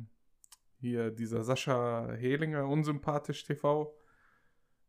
[0.80, 3.96] hier dieser Sascha Helinger, unsympathisch TV,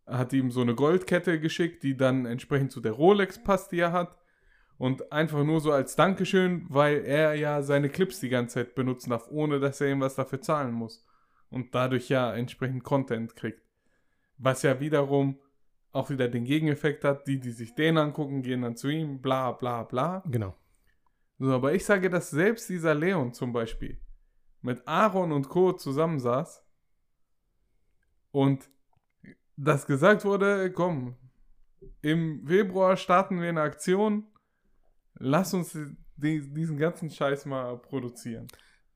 [0.06, 3.92] hat ihm so eine Goldkette geschickt, die dann entsprechend zu der Rolex passt, die er
[3.92, 4.16] hat.
[4.78, 9.10] Und einfach nur so als Dankeschön, weil er ja seine Clips die ganze Zeit benutzen
[9.10, 11.04] darf, ohne dass er ihm was dafür zahlen muss.
[11.50, 13.60] Und dadurch ja entsprechend Content kriegt.
[14.38, 15.38] Was ja wiederum
[15.94, 19.52] auch wieder den Gegeneffekt hat, die, die sich den angucken, gehen dann zu ihm, bla
[19.52, 20.22] bla bla.
[20.26, 20.54] Genau.
[21.38, 24.00] So, aber ich sage, dass selbst dieser Leon zum Beispiel
[24.60, 25.72] mit Aaron und Co.
[25.72, 26.64] zusammensaß
[28.30, 28.68] und
[29.56, 31.16] das gesagt wurde, komm,
[32.02, 34.26] im Februar starten wir eine Aktion,
[35.14, 35.76] lass uns
[36.16, 38.46] die, diesen ganzen Scheiß mal produzieren.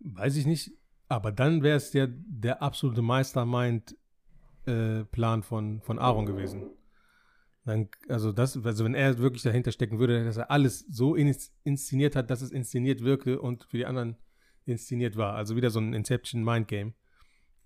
[0.01, 0.73] Weiß ich nicht.
[1.09, 6.71] Aber dann wäre es ja der absolute Mastermind-Plan von, von Aaron gewesen.
[7.69, 11.53] Dann, also, das, also wenn er wirklich dahinter stecken würde, dass er alles so ins-
[11.65, 14.17] inszeniert hat, dass es inszeniert wirke und für die anderen
[14.65, 15.35] inszeniert war.
[15.35, 16.95] Also wieder so ein Inception-Mind-Game.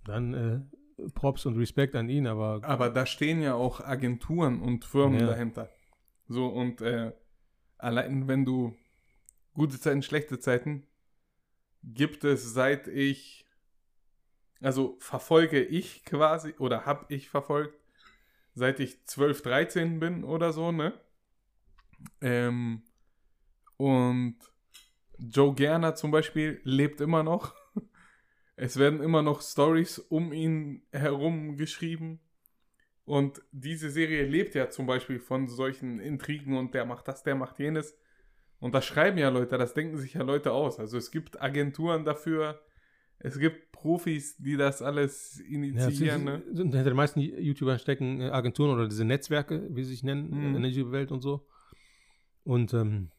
[0.04, 4.84] Dann äh, Props und Respekt an ihn, aber Aber da stehen ja auch Agenturen und
[4.84, 5.26] Firmen Ja.
[5.26, 5.68] dahinter.
[6.26, 7.12] So, und äh,
[7.78, 8.76] allein wenn du
[9.54, 10.84] gute Zeiten, schlechte Zeiten,
[11.84, 13.46] gibt es seit ich,
[14.60, 17.78] also verfolge ich quasi, oder habe ich verfolgt,
[18.54, 20.92] seit ich 12, 13 bin oder so, ne?
[22.20, 22.82] Ähm,
[23.76, 24.36] und
[25.18, 27.54] Joe Gerner zum Beispiel lebt immer noch.
[28.54, 32.20] Es werden immer noch Stories um ihn herum geschrieben.
[33.04, 37.34] Und diese Serie lebt ja zum Beispiel von solchen Intrigen und der macht das, der
[37.34, 37.98] macht jenes.
[38.60, 40.78] Und das schreiben ja Leute, das denken sich ja Leute aus.
[40.78, 42.60] Also es gibt Agenturen dafür,
[43.24, 46.26] es gibt Profis, die das alles initiieren.
[46.26, 46.42] ja, ne?
[46.54, 50.56] hinter den meisten YouTubern stecken äh, Agenturen oder diese Netzwerke, wie sie sich nennen, Mhm.
[50.56, 51.46] in der YouTube-Welt und so.
[52.44, 53.10] Und, ähm,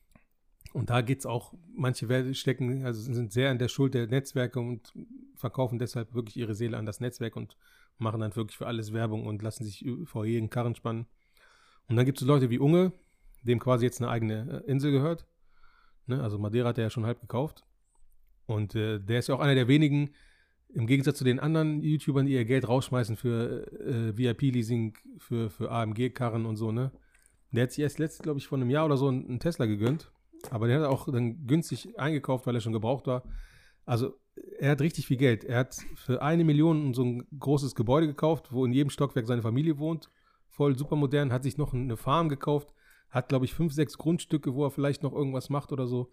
[0.74, 4.60] und da geht es auch, manche stecken, also sind sehr an der Schuld der Netzwerke
[4.60, 4.94] und
[5.36, 7.58] verkaufen deshalb wirklich ihre Seele an das Netzwerk und
[7.98, 11.06] machen dann wirklich für alles Werbung und lassen sich vor jeden Karren spannen.
[11.88, 12.92] Und dann gibt es Leute wie Unge,
[13.44, 15.26] dem quasi jetzt eine eigene äh, Insel gehört.
[16.08, 16.22] Ne?
[16.24, 17.64] Also Madeira hat er ja schon halb gekauft.
[18.46, 20.12] Und äh, der ist ja auch einer der wenigen,
[20.74, 25.72] im Gegensatz zu den anderen YouTubern, die ihr Geld rausschmeißen für äh, VIP-Leasing, für, für
[25.72, 26.92] AMG-Karren und so, ne?
[27.52, 30.12] Der hat sich erst letzt, glaube ich, vor einem Jahr oder so einen, Tesla gegönnt.
[30.50, 33.24] Aber der hat er auch dann günstig eingekauft, weil er schon gebraucht war.
[33.86, 34.16] Also
[34.60, 35.44] er hat richtig viel Geld.
[35.44, 39.44] Er hat für eine Million so ein großes Gebäude gekauft, wo in jedem Stockwerk seine
[39.44, 40.10] Familie wohnt.
[40.50, 41.32] Voll supermodern.
[41.32, 42.74] Hat sich noch eine Farm gekauft.
[43.12, 46.12] Hat, glaube ich, fünf, sechs Grundstücke, wo er vielleicht noch irgendwas macht oder so.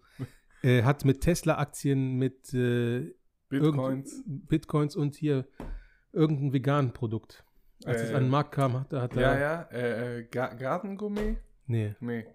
[0.63, 3.13] Äh, hat mit Tesla-Aktien, mit äh,
[3.49, 4.23] Bitcoins.
[4.25, 5.45] Bitcoins und hier
[6.13, 7.43] irgendein vegan Produkt.
[7.85, 9.39] Als es Äh, an den Markt kam, hat, er- hat Ja, er.
[9.39, 9.61] ja.
[9.71, 11.37] Äh, äh, Ga- Gartengourmet?
[11.67, 12.25] Nee, Nee.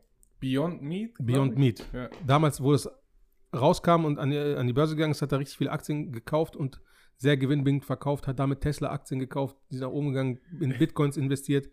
[0.41, 1.13] Beyond Meat?
[1.19, 1.57] Beyond.
[1.57, 1.85] Meat.
[1.93, 2.11] Ja.
[2.27, 2.89] Damals, wo es
[3.55, 6.57] rauskam und an die, an die Börse gegangen ist, hat er richtig viele Aktien gekauft
[6.57, 6.81] und
[7.17, 11.69] sehr gewinnbringend verkauft, hat damit Tesla-Aktien gekauft, die sind nach oben gegangen, in Bitcoins investiert.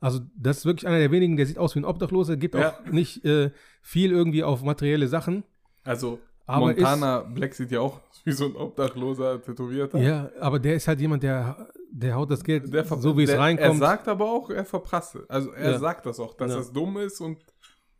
[0.00, 2.70] Also, das ist wirklich einer der wenigen, der sieht aus wie ein Obdachloser, gibt Ja.
[2.72, 3.50] auch nicht äh,
[3.82, 5.44] viel irgendwie auf materielle Sachen.
[5.86, 9.98] Also Aber Montana Black sieht ja auch wie so ein Obdachloser Tätowierter.
[9.98, 13.36] Ja, aber der ist halt jemand, der, der haut das Geld Der so, wie es
[13.36, 13.68] reinkommt.
[13.68, 15.16] Er sagt aber auch, er verprasst.
[15.28, 15.78] Also er Ja.
[15.78, 16.58] sagt das auch, dass Ja.
[16.58, 17.38] das dumm ist und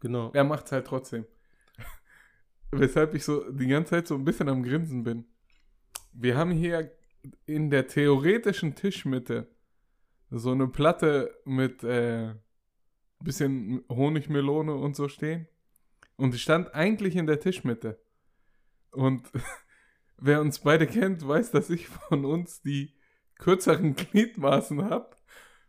[0.00, 0.30] genau.
[0.34, 1.24] er macht es halt trotzdem.
[2.72, 5.24] Weshalb ich so die ganze Zeit so ein bisschen am Grinsen bin.
[6.12, 6.90] Wir haben hier
[7.46, 9.48] in der theoretischen Tischmitte
[10.30, 12.34] so eine Platte mit äh,
[13.20, 15.46] bisschen Honigmelone und so stehen.
[16.16, 18.00] Und die stand eigentlich in der Tischmitte.
[18.90, 19.30] Und
[20.18, 22.94] wer uns beide kennt, weiß, dass ich von uns die
[23.38, 25.16] kürzeren Gliedmaßen habe.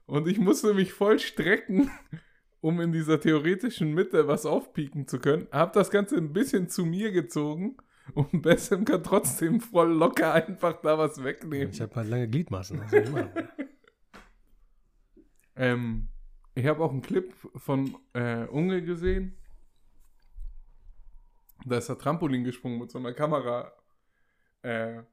[0.06, 1.92] Und ich musste mich voll strecken,
[2.62, 5.48] um in dieser theoretischen Mitte was aufpieken zu können.
[5.52, 7.78] Hab das Ganze ein bisschen zu mir gezogen
[8.14, 11.70] und Bessem kann trotzdem voll locker einfach da was wegnehmen.
[11.72, 12.82] Ich habe halt lange Gliedmaßen.
[12.92, 13.30] Ich machen?
[15.56, 16.08] Ähm,
[16.56, 19.36] ich habe auch einen Clip von äh, Unge gesehen.
[21.68, 23.74] Da ist er Trampolin gesprungen mit so einer Kamera.
[24.62, 25.04] Äh,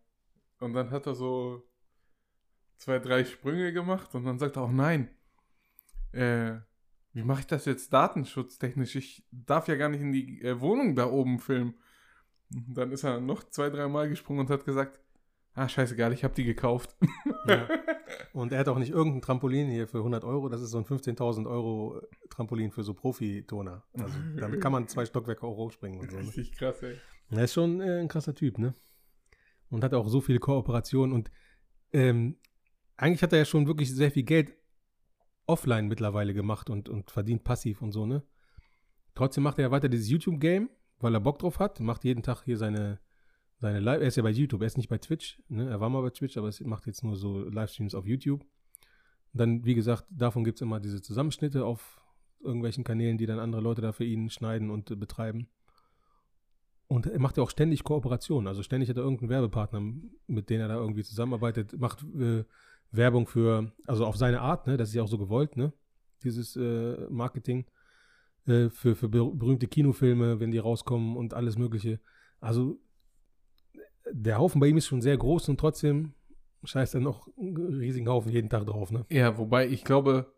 [0.61, 1.69] und dann hat er so
[2.77, 5.11] zwei, drei Sprünge gemacht und dann sagt er auch nein.
[6.13, 6.61] Äh,
[7.13, 8.97] wie mache ich das jetzt datenschutztechnisch?
[8.97, 11.75] Ich darf ja gar nicht in die äh, Wohnung da oben filmen.
[12.53, 15.01] Und dann ist er noch zwei, drei Mal gesprungen und hat gesagt,
[15.55, 16.97] ah, scheißegal, ich habe die gekauft.
[17.47, 17.69] Ja.
[18.33, 20.49] Und er hat auch nicht irgendein Trampolin hier für 100 Euro.
[20.49, 23.85] Das ist so ein 15.000 Euro Trampolin für so Profitoner.
[23.93, 26.17] Also damit kann man zwei Stockwerke auch hochspringen und so.
[26.17, 26.23] Ne?
[26.23, 26.97] Richtig krass, ey.
[27.31, 28.75] Er ist schon äh, ein krasser Typ, ne?
[29.69, 31.31] Und hat auch so viele Kooperationen und
[31.93, 32.39] ähm,
[32.97, 34.55] eigentlich hat er ja schon wirklich sehr viel Geld
[35.47, 38.23] offline mittlerweile gemacht und, und verdient passiv und so, ne?
[39.15, 42.43] Trotzdem macht er ja weiter dieses YouTube-Game, weil er Bock drauf hat, macht jeden Tag
[42.45, 43.01] hier seine,
[43.65, 45.71] seine Live, er ist ja bei YouTube, er ist nicht bei Twitch, ne?
[45.71, 48.43] Er war mal bei Twitch, aber es macht jetzt nur so Livestreams auf YouTube.
[48.43, 51.99] Und dann, wie gesagt, davon gibt es immer diese Zusammenschnitte auf
[52.41, 55.49] irgendwelchen Kanälen, die dann andere Leute da für ihn schneiden und äh, betreiben.
[56.89, 58.47] Und er macht ja auch ständig Kooperationen.
[58.47, 59.81] Also ständig hat er irgendeinen Werbepartner,
[60.27, 62.45] mit dem er da irgendwie zusammenarbeitet, macht äh,
[62.91, 64.77] Werbung für, also auf seine Art, ne?
[64.77, 65.73] Das ist ja auch so gewollt, ne?
[66.23, 67.65] Dieses äh, Marketing
[68.47, 71.99] äh, für, für ber- berühmte Kinofilme, wenn die rauskommen und alles Mögliche.
[72.41, 72.79] Also
[74.11, 76.15] der Haufen bei ihm ist schon sehr groß und trotzdem
[76.65, 79.05] scheißt er noch einen riesigen Haufen jeden Tag drauf, ne?
[79.11, 80.33] Ja, wobei ich glaube,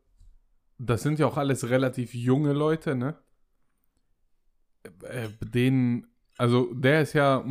[0.79, 3.17] das sind ja auch alles relativ junge Leute, ne?
[5.03, 7.45] Äh, denen, also der ist ja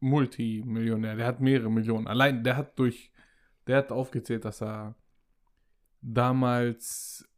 [0.00, 2.06] Multimillionär, der hat mehrere Millionen.
[2.06, 3.12] Allein der hat durch,
[3.66, 4.96] der hat aufgezählt, dass er
[6.00, 7.28] damals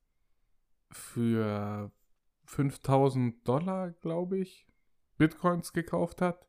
[0.90, 1.92] für
[2.46, 4.66] 5000 Dollar, glaube ich,
[5.18, 6.48] Bitcoins gekauft hat.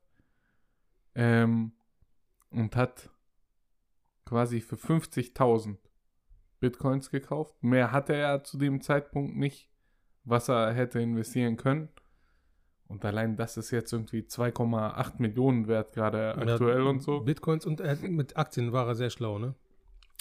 [1.16, 1.72] Ähm,
[2.52, 3.10] und hat
[4.26, 5.78] quasi für 50.000
[6.60, 7.56] Bitcoins gekauft.
[7.62, 9.70] Mehr hatte er zu dem Zeitpunkt nicht,
[10.24, 11.90] was er hätte investieren können.
[12.88, 17.22] Und allein das ist jetzt irgendwie 2,8 Millionen wert, gerade aktuell und so.
[17.22, 19.56] Bitcoins und hat, mit Aktien war er sehr schlau, ne?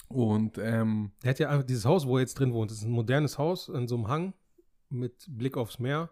[0.07, 2.71] Und ähm, Er hat ja einfach dieses Haus, wo er jetzt drin wohnt.
[2.71, 4.33] Das ist ein modernes Haus an so einem Hang
[4.89, 6.09] mit Blick aufs Meer.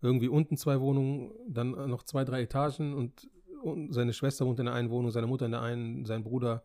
[0.00, 3.30] Irgendwie unten zwei Wohnungen, dann noch zwei, drei Etagen und,
[3.62, 6.64] und seine Schwester wohnt in der einen Wohnung, seine Mutter in der einen, sein Bruder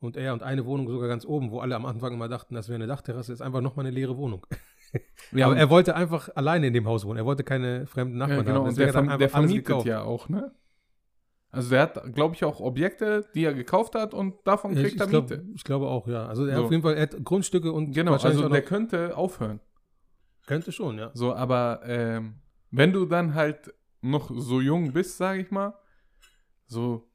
[0.00, 2.68] und er und eine Wohnung sogar ganz oben, wo alle am Anfang immer dachten, das
[2.68, 4.46] wäre eine Dachterrasse, ist einfach nochmal eine leere Wohnung.
[5.32, 7.18] ja, Aber er wollte einfach alleine in dem Haus wohnen.
[7.18, 8.68] Er wollte keine fremden ja, Nachbarn genau, haben.
[8.68, 10.52] und der, er der vermietet ja auch, ne?
[11.50, 14.94] Also der hat, glaube ich, auch Objekte, die er gekauft hat und davon Ja, kriegt
[14.94, 15.44] ich, er ich, glaub, Miete.
[15.54, 16.26] ich glaube auch, ja.
[16.26, 16.58] Also er So.
[16.60, 19.60] hat auf jeden Fall er hat Grundstücke und Genau, also der könnte aufhören.
[20.46, 21.10] könnte schon, ja.
[21.12, 22.36] So, aber ähm,
[22.70, 25.74] wenn du dann halt noch so jung bist, sage ich mal,
[26.72, 27.08] so,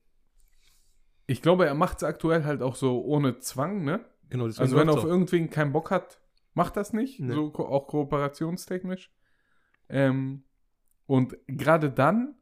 [1.25, 4.05] ich glaube, er macht es aktuell halt auch so ohne Zwang, ne?
[4.29, 5.05] Genau, Also wenn er auf auch.
[5.05, 6.19] irgendwen keinen Bock hat,
[6.53, 7.33] macht das nicht, Nee.
[7.33, 9.11] so auch kooperationstechnisch.
[9.89, 10.43] Ähm,
[11.05, 12.35] und gerade dann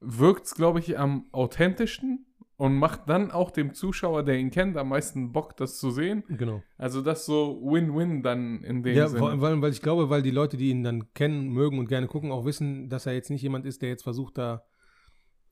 [0.00, 4.76] wirkt es, glaube ich, am authentischsten und macht dann auch dem Zuschauer, der ihn kennt,
[4.76, 6.22] am meisten Bock, das zu sehen.
[6.28, 6.62] Genau.
[6.78, 9.18] Also das so Win-Win dann in dem Ja, Sinne.
[9.20, 12.06] vor- weil, weil ich glaube, weil die Leute, die ihn dann kennen, mögen und gerne
[12.06, 14.64] gucken, auch wissen, dass er jetzt nicht jemand ist, der jetzt versucht, da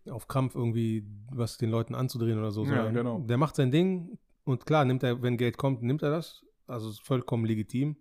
[0.08, 2.64] auf Krampf irgendwie was den Leuten anzudrehen oder so.
[2.64, 3.20] Ja, genau.
[3.20, 6.44] Der macht sein Ding und klar, nimmt er, wenn Geld kommt, nimmt er das.
[6.66, 7.96] Also vollkommen legitim.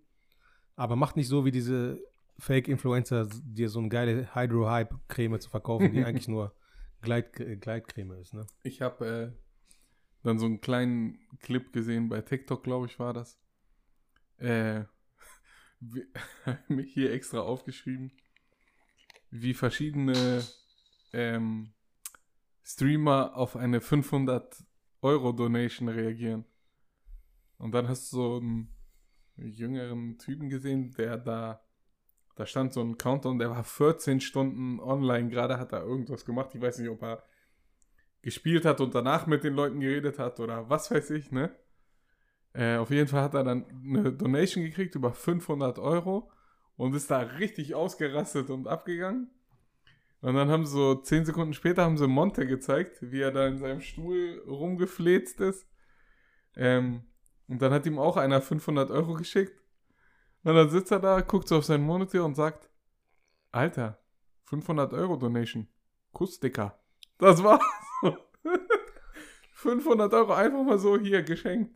[0.76, 2.00] Aber macht nicht so wie diese
[2.38, 6.54] Fake-Influencer, dir so eine geile Hydro-Hype-Creme zu verkaufen, die eigentlich nur
[7.02, 8.34] Gleit, Gleitcreme ist.
[8.34, 8.46] Ne?
[8.62, 9.32] Ich habe äh,
[10.22, 13.38] dann so einen kleinen Clip gesehen bei TikTok, glaube ich, war das.
[14.38, 14.84] Äh,
[16.68, 18.12] mich hier extra aufgeschrieben,
[19.30, 20.42] wie verschiedene
[21.12, 21.72] ähm,
[22.62, 24.64] Streamer auf eine 500
[25.02, 26.44] Euro Donation reagieren.
[27.58, 28.74] Und dann hast du so einen
[29.36, 31.62] jüngeren Typen gesehen, der da,
[32.36, 36.54] da stand so ein Countdown, der war 14 Stunden online, gerade hat er irgendwas gemacht.
[36.54, 37.22] Ich weiß nicht, ob er
[38.22, 41.54] gespielt hat und danach mit den Leuten geredet hat oder was weiß ich, ne?
[42.52, 46.30] Äh, auf jeden Fall hat er dann eine Donation gekriegt über 500 Euro
[46.76, 49.30] und ist da richtig ausgerastet und abgegangen.
[50.20, 53.58] Und dann haben so 10 Sekunden später haben sie Monte gezeigt, wie er da in
[53.58, 55.66] seinem Stuhl rumgefläzt ist.
[56.56, 57.04] Ähm,
[57.48, 59.60] und dann hat ihm auch einer 500 Euro geschickt.
[60.44, 62.70] Und dann sitzt er da, guckt so auf seinen Monitor und sagt,
[63.50, 63.98] Alter,
[64.44, 65.68] 500 Euro Donation,
[66.12, 66.78] Kussdicker.
[67.18, 67.62] Das war's.
[69.54, 71.74] 500 Euro einfach mal so hier geschenkt.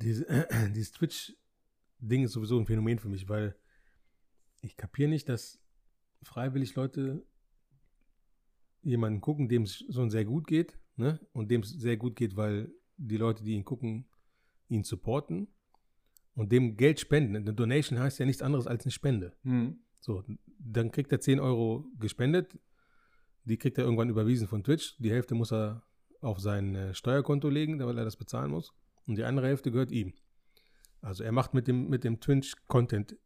[0.00, 3.56] Diese, äh, dieses Twitch-Ding ist sowieso ein Phänomen für mich, weil
[4.60, 5.60] ich kapiere nicht, dass
[6.22, 7.24] freiwillig Leute
[8.82, 11.20] jemanden gucken, dem es schon sehr gut geht, ne?
[11.32, 14.06] Und dem es sehr gut geht, weil die Leute, die ihn gucken,
[14.68, 15.48] ihn supporten.
[16.34, 17.34] und dem Geld spenden.
[17.34, 19.32] Eine Donation heißt ja nichts anderes als eine Spende.
[19.42, 19.80] Mhm.
[19.98, 20.22] So,
[20.60, 22.58] dann kriegt er 10 Euro gespendet.
[23.44, 24.96] Die kriegt er irgendwann überwiesen von Twitch.
[24.98, 25.82] Die Hälfte muss er
[26.20, 28.72] auf sein äh, Steuerkonto legen, weil er das bezahlen muss.
[29.08, 30.14] Und die andere Hälfte gehört ihm.
[31.00, 33.16] Also er macht mit dem, mit dem Twitch-Content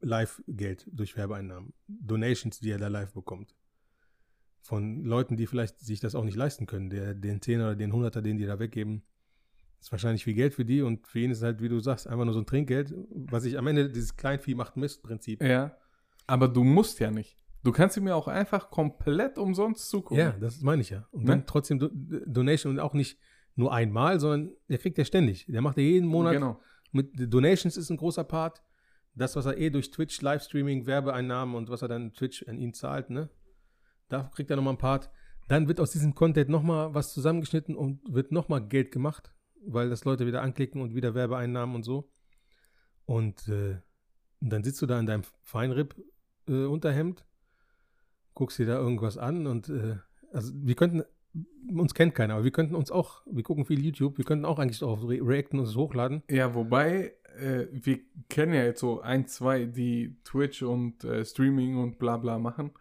[0.00, 1.72] Live-Geld durch Werbeeinnahmen.
[1.86, 3.54] Donations, die er da live bekommt.
[4.60, 6.90] Von Leuten, die vielleicht sich das auch nicht leisten können.
[6.90, 9.02] Der, den 10 oder den 100er, den die da weggeben,
[9.80, 12.24] ist wahrscheinlich viel Geld für die und für ihn ist halt, wie du sagst, einfach
[12.24, 15.42] nur so ein Trinkgeld, was ich am Ende dieses Kleinvieh macht Mist-Prinzip.
[15.42, 15.76] Ja.
[16.26, 17.36] Aber du musst ja nicht.
[17.62, 20.18] Du kannst ihm ja auch einfach komplett umsonst zugucken.
[20.18, 21.06] Ja, das meine ich ja.
[21.12, 21.30] Und Ne?
[21.30, 21.88] dann trotzdem Do
[22.26, 23.18] Donation und auch nicht
[23.54, 25.46] nur einmal, sondern der kriegt ja ständig.
[25.48, 26.60] Der macht ja jeden Monat Genau.
[26.92, 28.62] mit Donations ist ein großer Part.
[29.18, 32.72] Das, was er eh durch Twitch, Livestreaming, Werbeeinnahmen und was er dann Twitch an ihn
[32.72, 33.28] zahlt, ne?
[34.08, 35.10] Da kriegt er nochmal einen Part.
[35.48, 39.32] Dann wird aus diesem Content nochmal was zusammengeschnitten und wird nochmal Geld gemacht,
[39.66, 42.10] weil das Leute wieder anklicken und wieder Werbeeinnahmen und so.
[43.06, 43.78] Und äh,
[44.40, 47.24] dann sitzt du da in deinem Feinripp-Unterhemd,
[48.34, 49.96] guckst dir da irgendwas an und äh,
[50.32, 51.02] also wir könnten,
[51.72, 54.58] uns kennt keiner, aber wir könnten uns auch, wir gucken viel YouTube, wir könnten auch
[54.58, 56.22] eigentlich auf Re Reacten und es hochladen.
[56.30, 61.78] Ja, wobei, äh, wir kennen ja jetzt so ein, zwei, die Twitch und äh, Streaming
[61.78, 62.72] und bla bla machen.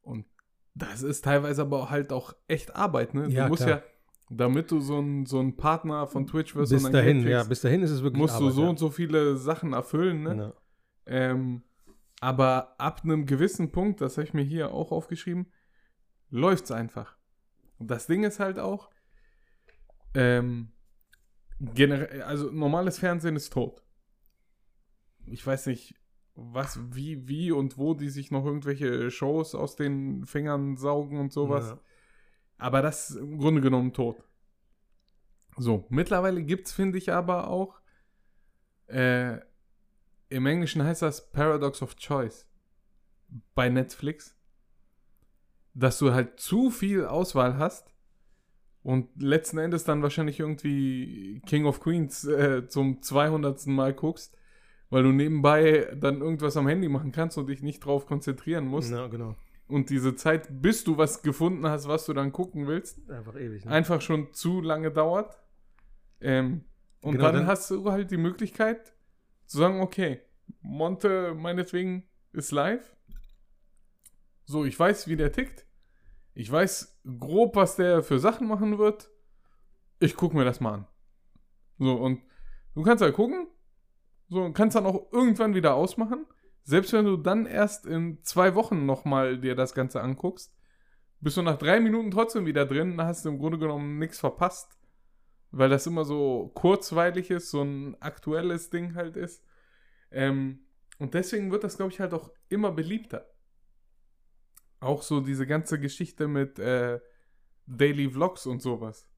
[0.00, 0.26] Und
[0.74, 3.28] das ist teilweise aber halt auch echt Arbeit, ne?
[3.28, 3.78] Du Ja, musst klar.
[3.78, 3.82] ja,
[4.30, 7.48] damit du so ein, so ein Partner von Twitch wirst bis dahin, Geld ja, kriegst,
[7.50, 8.68] bis dahin ist es wirklich musst du Arbeit, so ja.
[8.68, 10.36] und so viele Sachen erfüllen, ne?
[10.36, 10.52] Ja.
[11.06, 11.62] Ähm,
[12.20, 15.52] aber ab einem gewissen Punkt, das habe ich mir hier auch aufgeschrieben,
[16.30, 17.16] läuft's einfach.
[17.78, 18.90] Und das Ding ist halt auch,
[20.14, 20.71] ähm,
[21.74, 23.82] generell, also normales Fernsehen ist tot.
[25.26, 25.94] Ich weiß nicht,
[26.34, 31.32] was, wie, wie und wo die sich noch irgendwelche Shows aus den Fingern saugen und
[31.32, 31.70] sowas.
[31.70, 31.80] Ja.
[32.58, 34.24] Aber das ist im Grunde genommen tot.
[35.56, 37.80] So, mittlerweile gibt es, finde ich, aber auch,
[38.86, 39.38] äh,
[40.28, 42.48] im Englischen heißt das Paradox of Choice
[43.54, 44.34] bei Netflix,
[45.74, 47.91] dass du halt zu viel Auswahl hast
[48.82, 53.66] und letzten Endes dann wahrscheinlich irgendwie King of Queens äh, zum 200.
[53.68, 54.36] Mal guckst,
[54.90, 58.90] weil du nebenbei dann irgendwas am Handy machen kannst und dich nicht drauf konzentrieren musst.
[58.90, 59.36] Ja, genau.
[59.68, 63.64] Und diese Zeit, bis du was gefunden hast, was du dann gucken willst, Einfach ewig.
[63.64, 63.70] Ne?
[63.70, 65.38] einfach schon zu lange dauert.
[66.20, 66.64] Ähm,
[67.00, 68.92] und Genau, dann, dann- hast du halt die Möglichkeit
[69.46, 70.20] zu sagen, okay,
[70.60, 72.02] Monte meinetwegen
[72.32, 72.94] ist live.
[74.44, 75.66] So, ich weiß, wie der tickt.
[76.34, 79.10] Ich weiß grob, was der für Sachen machen wird.
[80.00, 80.86] Ich gucke mir das mal an.
[81.78, 82.22] So, und
[82.74, 83.48] du kannst halt gucken.
[84.28, 86.26] So, und kannst dann auch irgendwann wieder ausmachen.
[86.64, 90.54] Selbst wenn du dann erst in zwei Wochen nochmal dir das Ganze anguckst,
[91.20, 94.18] bist du nach drei Minuten trotzdem wieder drin, dann hast du im Grunde genommen nichts
[94.18, 94.78] verpasst.
[95.50, 99.44] Weil das immer so kurzweilig ist, so ein aktuelles Ding halt ist.
[100.10, 100.66] Ähm,
[100.98, 103.31] und deswegen wird das, glaube ich, halt auch immer beliebter.
[104.82, 106.98] Auch so diese ganze Geschichte mit äh,
[107.66, 109.08] Daily Vlogs und sowas.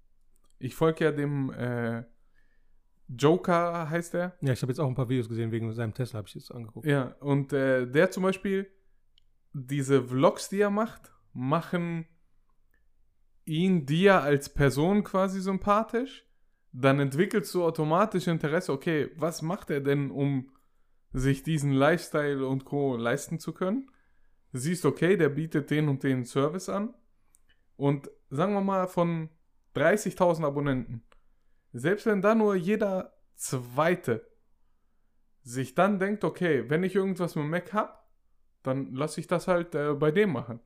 [0.59, 2.05] Ich folge ja dem äh,
[3.09, 4.37] Joker, heißt er.
[4.43, 6.53] Ja, ich habe jetzt auch ein paar Videos gesehen, wegen seinem Tesla habe ich jetzt
[6.53, 6.87] angeguckt.
[6.87, 8.71] Ja, und äh, der zum Beispiel,
[9.55, 12.07] diese Vlogs, die er macht, machen
[13.47, 16.27] ihn dir als Person quasi sympathisch.
[16.73, 20.51] Dann entwickelst du automatisch Interesse, okay, was macht er denn, um
[21.13, 22.97] sich diesen Lifestyle und Co.
[22.97, 23.89] leisten zu können?
[24.55, 26.95] Du siehst, okay, der bietet den und den Service an.
[27.77, 29.29] Und sagen wir mal von
[29.75, 31.03] 30.000 Abonnenten,
[31.73, 34.25] selbst wenn da nur jeder zweite
[35.43, 37.95] sich dann denkt, okay, wenn ich irgendwas mit Mac habe,
[38.63, 40.61] dann lasse ich das halt äh, bei dem machen.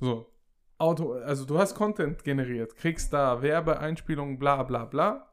[0.00, 0.34] So.
[0.78, 5.32] Auto, also du hast Content generiert, kriegst da Werbeeinspielungen, bla bla bla.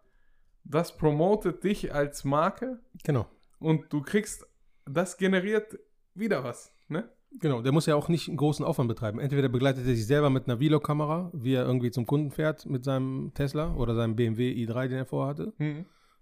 [0.63, 3.27] Das promotet dich als Marke Genau.
[3.57, 4.45] und du kriegst,
[4.85, 5.79] das generiert
[6.13, 7.09] wieder was, ne?
[7.39, 9.19] Genau, der muss ja auch nicht einen großen Aufwand betreiben.
[9.19, 12.83] Entweder begleitet er sich selber mit einer Vlog-Kamera, wie er irgendwie zum Kunden fährt mit
[12.85, 15.53] seinem Tesla oder seinem BMW i3, den er vorhatte.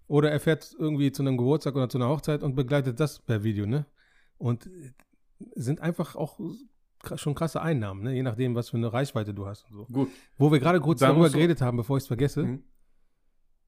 [0.08, 3.44] Oder er fährt irgendwie zu einem Geburtstag oder zu einer Hochzeit und begleitet das per
[3.44, 3.86] Video, ne?
[4.38, 4.70] Und
[5.56, 6.40] sind einfach auch
[7.16, 8.14] schon krasse Einnahmen, ne?
[8.14, 9.86] Je nachdem, was für eine Reichweite du hast und so.
[9.86, 10.10] Gut.
[10.38, 12.64] Wo wir gerade kurz Da darüber geredet haben, bevor ich es vergesse, Mhm.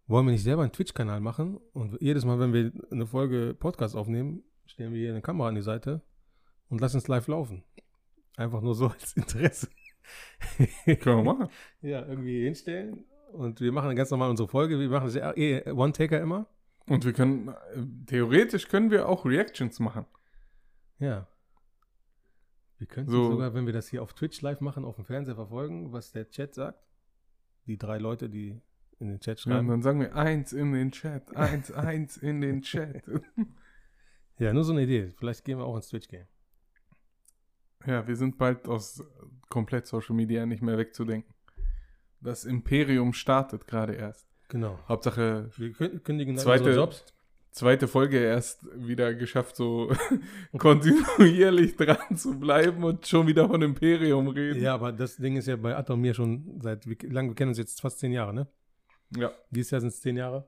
[0.08, 3.96] wollen wir nicht selber einen Twitch-Kanal machen und jedes Mal, wenn wir eine Folge Podcast
[3.96, 6.02] aufnehmen, stellen wir hier eine Kamera an die Seite
[6.70, 7.64] und lassen es live laufen.
[8.38, 9.68] Einfach nur so als Interesse.
[10.86, 11.50] Können wir machen.
[11.82, 14.80] Ja, irgendwie hinstellen und wir machen dann ganz normal unsere Folge.
[14.80, 16.48] Wir machen das ja eh One-Taker immer.
[16.88, 17.54] Und wir können, äh,
[18.06, 20.06] theoretisch können wir auch Reactions machen.
[21.00, 21.28] Ja.
[22.78, 23.32] Wir könnten So.
[23.32, 26.30] sogar, wenn wir das hier auf Twitch live machen, auf dem Fernseher verfolgen, was der
[26.30, 26.80] Chat sagt.
[27.66, 28.62] Die drei Leute, die
[29.00, 29.68] in den Chat Ja, schreiben.
[29.68, 33.04] dann sagen wir eins in den Chat, eins, eins in den Chat.
[34.38, 35.12] Ja, nur so eine Idee.
[35.16, 36.26] Vielleicht gehen wir auch ins Twitch-Game.
[37.86, 39.04] Ja, wir sind bald aus
[39.50, 41.34] komplett Social Media nicht mehr wegzudenken.
[42.22, 44.28] Das Imperium startet gerade erst.
[44.50, 44.80] Genau.
[44.88, 47.04] Hauptsache Wir kün- kündigen dann Zweite- Jobs.
[47.52, 49.92] zweite Folge erst wieder geschafft, so
[50.58, 54.62] kontinuierlich dran zu bleiben und schon wieder von Imperium reden.
[54.62, 57.50] Ja, aber das Ding ist ja bei Atom mir schon seit wie lang, wir kennen
[57.50, 58.48] uns jetzt fast zehn Jahre, ne?
[59.16, 59.32] Ja.
[59.52, 60.48] Dieses Jahr sind es zehn Jahre.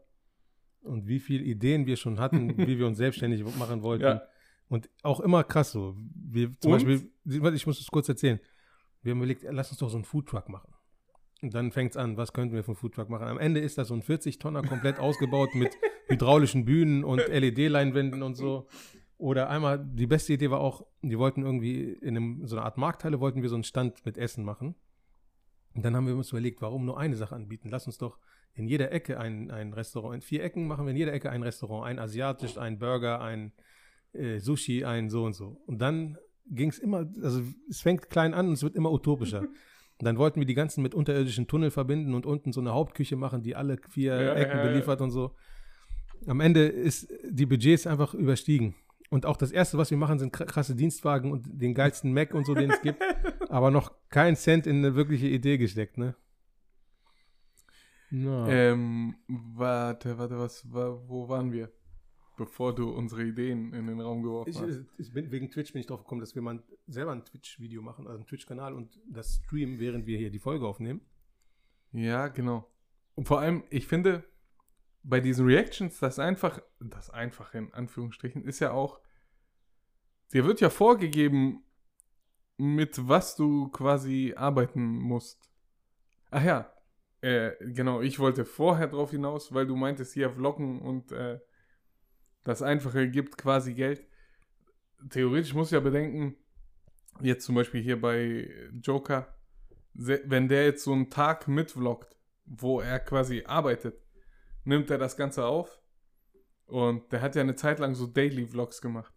[0.82, 4.04] Und wie viele Ideen wir schon hatten, wie wir uns selbstständig machen wollten.
[4.04, 4.22] Ja.
[4.70, 5.96] Und auch immer krass so.
[6.14, 6.86] Wir, zum Und?
[6.86, 8.40] Beispiel, ich muss es kurz erzählen.
[9.02, 10.74] Wir haben überlegt, lass uns doch so einen Foodtruck machen.
[11.42, 13.28] Und dann fängt es an, was könnten wir für einen Foodtruck machen?
[13.28, 18.36] Am Ende ist das so ein 40-Tonner komplett ausgebaut mit hydraulischen Bühnen und LED-Leinwänden und
[18.36, 18.68] so.
[19.18, 22.78] Oder einmal, die beste Idee war auch, die wollten irgendwie in einem, so einer Art
[22.78, 24.76] Markthalle, wollten wir so einen Stand mit Essen machen.
[25.74, 27.70] Und dann haben wir uns überlegt, warum nur eine Sache anbieten?
[27.70, 28.18] Lass uns doch
[28.54, 31.44] in jeder Ecke ein, ein Restaurant, in vier Ecken machen wir in jeder Ecke ein
[31.44, 33.54] Restaurant, ein asiatisch, ein Burger, ein
[34.18, 35.62] äh, Sushi, ein so und so.
[35.66, 36.18] Und dann
[36.50, 39.42] ging es immer, also es fängt klein an und es wird immer utopischer.
[40.00, 43.16] Und dann wollten wir die ganzen mit unterirdischen Tunnel verbinden und unten so eine Hauptküche
[43.16, 44.70] machen, die alle vier Ja, Ecken ja, ja.
[44.70, 45.34] beliefert und so.
[46.28, 48.76] Am Ende ist die Budgets einfach überstiegen.
[49.10, 52.36] Und auch das Erste, was wir machen, sind kr- krasse Dienstwagen und den geilsten Mac
[52.36, 53.02] und so, den es gibt.
[53.50, 56.16] aber noch kein Cent in eine wirkliche Idee gesteckt, ne?
[58.12, 58.48] Na.
[58.48, 61.72] Ähm, warte, warte, was, wa- wo waren wir?
[62.38, 64.86] Bevor du unsere Ideen in den Raum geworfen Ich, hast.
[65.00, 68.06] ich bin, wegen Twitch bin ich drauf gekommen, dass wir mal selber ein Twitch-Video machen,
[68.06, 71.02] also einen Twitch-Kanal und das streamen, während wir hier die Folge aufnehmen.
[71.92, 72.70] Ja, genau.
[73.16, 74.24] Und vor allem, ich finde,
[75.02, 79.02] bei diesen Reactions, das einfach, das Einfache in Anführungsstrichen, ist ja auch,
[80.32, 81.64] dir wird ja vorgegeben,
[82.58, 85.50] mit was du quasi arbeiten musst.
[86.30, 86.72] Ach ja,
[87.22, 91.40] äh, genau, ich wollte vorher drauf hinaus, weil du meintest hier Vloggen und äh,
[92.48, 94.08] das Einfache gibt quasi Geld.
[95.10, 96.38] Theoretisch musst du ja bedenken,
[97.20, 98.50] jetzt zum Beispiel hier bei
[98.82, 99.36] Joker,
[99.94, 104.02] wenn der jetzt so einen Tag mitvloggt, wo er quasi arbeitet,
[104.64, 105.82] nimmt er das Ganze auf
[106.68, 109.14] und der hat ja eine Zeit lang so Daily Vlogs gemacht.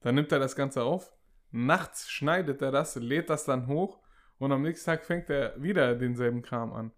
[0.00, 1.10] Dann nimmt er das Ganze auf,
[1.50, 3.98] nachts schneidet er das, lädt das dann hoch
[4.36, 6.92] und am nächsten Tag fängt er wieder denselben Kram an.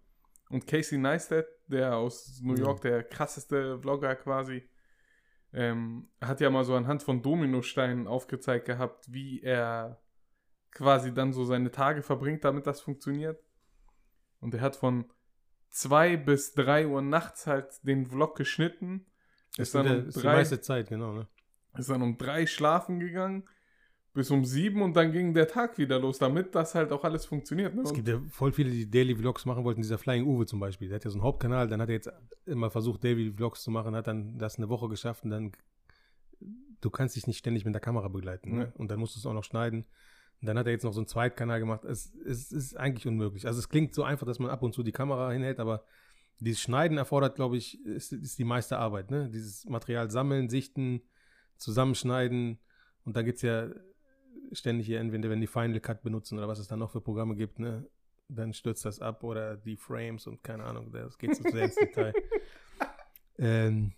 [0.49, 2.55] Und Casey Neistat, der aus New.
[2.55, 4.67] York, der krasseste Vlogger quasi,
[5.53, 10.01] ähm, hat ja mal so anhand von Dominosteinen aufgezeigt gehabt, wie er
[10.71, 13.43] quasi dann so seine Tage verbringt, damit das funktioniert.
[14.39, 15.05] Und er hat von
[15.69, 19.05] 2 bis 3 Uhr nachts halt den Vlog geschnitten.
[19.57, 21.13] Das Ist dann, um ist die drei, meiste Zeit, genau.
[21.13, 21.27] Ne?
[21.77, 23.47] ist dann um drei schlafen gegangen,
[24.13, 27.25] bis um sieben und dann ging der Tag wieder los, damit das halt auch alles
[27.25, 27.73] funktioniert.
[27.73, 27.83] Ne?
[27.83, 29.81] Es gibt ja voll viele, die Daily Vlogs machen wollten.
[29.81, 30.89] Dieser Flying Uwe zum Beispiel.
[30.89, 31.67] Der hat ja so einen Hauptkanal.
[31.67, 32.11] Dann hat er jetzt
[32.45, 35.51] immer versucht, Daily Vlogs zu machen, hat dann das eine Woche geschafft und dann.
[36.81, 38.57] Du kannst dich nicht ständig mit der Kamera begleiten.
[38.57, 38.73] Ne?
[38.75, 39.85] Und dann musst du es auch noch schneiden.
[40.41, 41.85] Und dann hat er jetzt noch so einen Zweitkanal gemacht.
[41.85, 43.45] Es, es ist eigentlich unmöglich.
[43.45, 45.85] Also es klingt so einfach, dass man ab und zu die Kamera hinhält, aber
[46.39, 49.11] dieses Schneiden erfordert, glaube ich, ist, ist die meiste Arbeit.
[49.11, 49.29] Ne?
[49.29, 51.01] Dieses Material sammeln, sichten,
[51.57, 52.57] zusammenschneiden.
[53.05, 53.69] Und dann gibt es ja
[54.51, 57.35] ständig hier entweder, wenn die Final Cut benutzen oder was es dann noch für Programme
[57.35, 57.85] gibt, ne?
[58.27, 61.75] Dann stürzt das ab oder die Frames und keine Ahnung, das geht so sehr ins
[61.75, 62.13] Detail.
[63.37, 63.93] Ähm,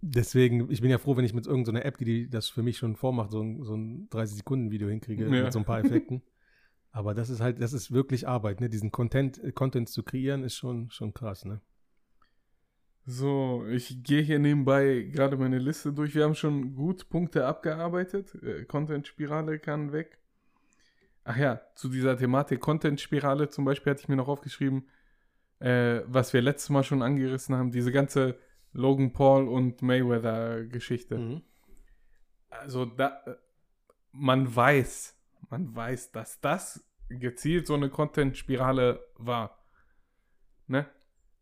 [0.00, 2.78] deswegen, ich bin ja froh, wenn ich mit irgendeiner App, die, die das für mich
[2.78, 5.44] schon vormacht, so ein, so ein 30-Sekunden-Video hinkriege Ja.
[5.44, 6.22] mit so ein paar Effekten.
[6.92, 8.68] Aber das ist halt, das ist wirklich Arbeit, ne?
[8.70, 11.60] Diesen Content, Content zu kreieren, ist schon, schon krass, ne?
[13.10, 16.14] So, ich gehe hier nebenbei gerade meine Liste durch.
[16.14, 18.34] Wir haben schon gut Punkte abgearbeitet.
[18.42, 20.18] Äh, Content-Spirale kann weg.
[21.24, 24.88] Ach ja, zu dieser Thematik Content-Spirale zum Beispiel hatte ich mir noch aufgeschrieben,
[25.58, 28.38] äh, was wir letztes Mal schon angerissen haben, diese ganze
[28.72, 31.18] Logan Paul und Mayweather-Geschichte.
[31.18, 31.42] Mhm.
[32.48, 33.22] also da,
[34.12, 35.16] man weiß,
[35.50, 39.58] man weiß, dass das gezielt so eine Content-Spirale war.
[40.68, 40.86] Ne?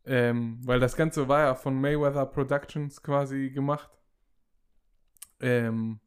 [0.09, 3.91] Ähm, weil das Ganze war ja von Mayweather Productions quasi gemacht.
[5.39, 6.01] Ähm,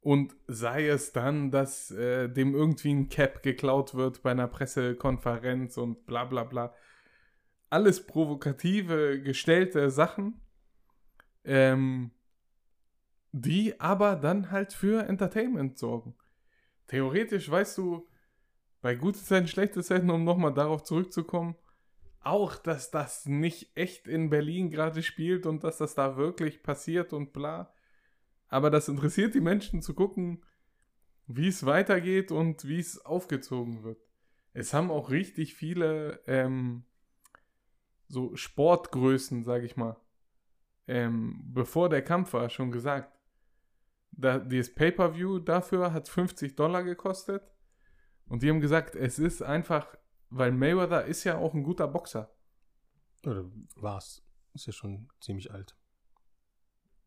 [0.00, 5.76] und sei es dann, dass äh, dem irgendwie ein Cap geklaut wird bei einer Pressekonferenz
[5.76, 6.74] und bla bla bla.
[7.70, 10.40] Alles provokative, gestellte Sachen.
[11.44, 12.10] Ähm,
[13.30, 16.16] die aber dann halt für Entertainment sorgen.
[16.88, 18.08] Theoretisch weißt du,
[18.82, 21.54] bei gute Zeiten, schlechte Zeiten, um nochmal darauf zurückzukommen,
[22.24, 27.12] auch, dass das nicht echt in Berlin gerade spielt und dass das da wirklich passiert
[27.12, 27.72] und bla.
[28.48, 30.44] Aber das interessiert die Menschen zu gucken,
[31.26, 33.98] wie es weitergeht und wie es aufgezogen wird.
[34.52, 36.84] Es haben auch richtig viele ähm,
[38.08, 39.96] so Sportgrößen, sag ich mal,
[40.86, 43.18] ähm, bevor der Kampf war, schon gesagt.
[44.10, 47.42] Da, dieses Pay-Per-View dafür hat 50 Dollar gekostet.
[48.26, 49.96] Und die haben gesagt, es ist einfach,
[50.32, 52.34] weil Mayweather ist ja auch ein guter Boxer.
[53.24, 53.44] Oder
[53.76, 54.24] war's?
[54.54, 55.76] Ist ja schon ziemlich alt.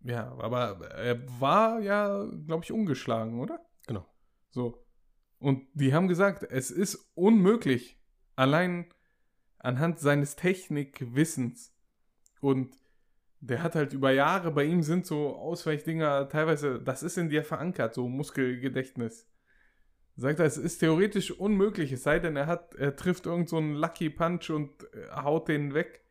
[0.01, 3.65] Ja, aber er war ja, glaube ich, ungeschlagen, oder?
[3.87, 4.05] Genau.
[4.51, 4.85] So.
[5.39, 7.99] Und die haben gesagt, es ist unmöglich,
[8.35, 8.93] allein
[9.57, 11.75] anhand seines Technikwissens.
[12.39, 12.77] Und
[13.39, 17.43] der hat halt über Jahre, bei ihm sind so Ausweichdinger teilweise, das ist in dir
[17.43, 19.27] verankert, so Muskelgedächtnis.
[20.17, 23.57] Sagt er, es ist theoretisch unmöglich, es sei denn, er hat, er trifft irgend so
[23.57, 26.03] einen Lucky Punch und äh, haut den weg,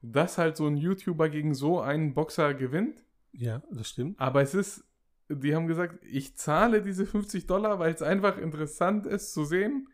[0.00, 3.04] dass halt so ein YouTuber gegen so einen Boxer gewinnt.
[3.32, 4.18] Ja, das stimmt.
[4.18, 4.84] Aber es ist,
[5.28, 9.88] die haben gesagt, ich zahle diese 50 Dollar, weil es einfach interessant ist zu sehen,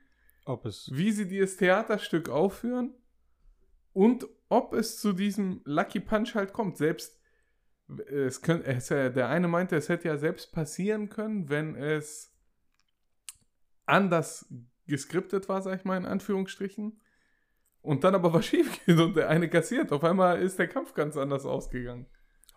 [0.44, 0.90] Ob es.
[0.92, 2.94] wie sie dieses Theaterstück aufführen
[3.92, 6.76] und ob es zu diesem Lucky Punch halt kommt.
[6.76, 7.18] Selbst
[8.06, 12.31] es könnte, es, äh, der eine meinte, es hätte ja selbst passieren können, wenn es
[13.86, 14.46] anders
[14.86, 17.00] geskriptet war, sag ich mal in Anführungsstrichen.
[17.80, 19.90] Und dann aber was schief geht und der eine kassiert.
[19.92, 22.06] Auf einmal ist der Kampf ganz anders ausgegangen.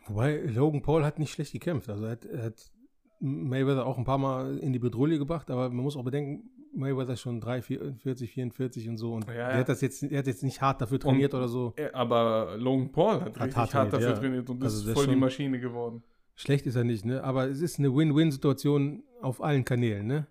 [0.07, 1.89] Wobei Logan Paul hat nicht schlecht gekämpft.
[1.89, 2.71] Also er hat, er hat
[3.19, 7.13] Mayweather auch ein paar Mal in die Bedrohung gebracht, aber man muss auch bedenken, Mayweather
[7.13, 9.13] ist schon 3, 44, 44 und so.
[9.13, 9.57] Und Ja, der ja.
[9.57, 11.73] hat das jetzt, er hat jetzt nicht hart dafür trainiert Und- oder so.
[11.93, 14.13] Aber Logan Paul hat, richtig hart hart, dafür ja.
[14.15, 16.03] trainiert und Also ist der voll die schon- Maschine geworden.
[16.35, 17.23] Schlecht ist er nicht, ne?
[17.23, 20.27] Aber es ist eine Win-Win-Situation auf allen Kanälen, ne?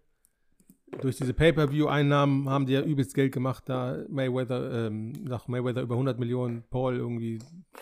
[1.00, 5.94] Durch diese Pay-Per-View-Einnahmen haben die ja übelst Geld gemacht, da Mayweather, ähm, nach Mayweather über
[5.94, 7.38] 100 Millionen, Paul irgendwie,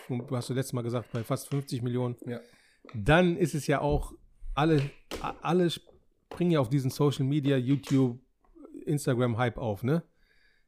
[0.09, 2.15] du hast du letztes Mal gesagt, bei fast 50 Millionen.
[2.25, 2.39] Ja.
[2.93, 4.13] Dann ist es ja auch,
[4.55, 4.81] alle,
[5.41, 8.19] alle springen ja auf diesen Social Media, YouTube,
[8.85, 10.03] Instagram-Hype auf, ne?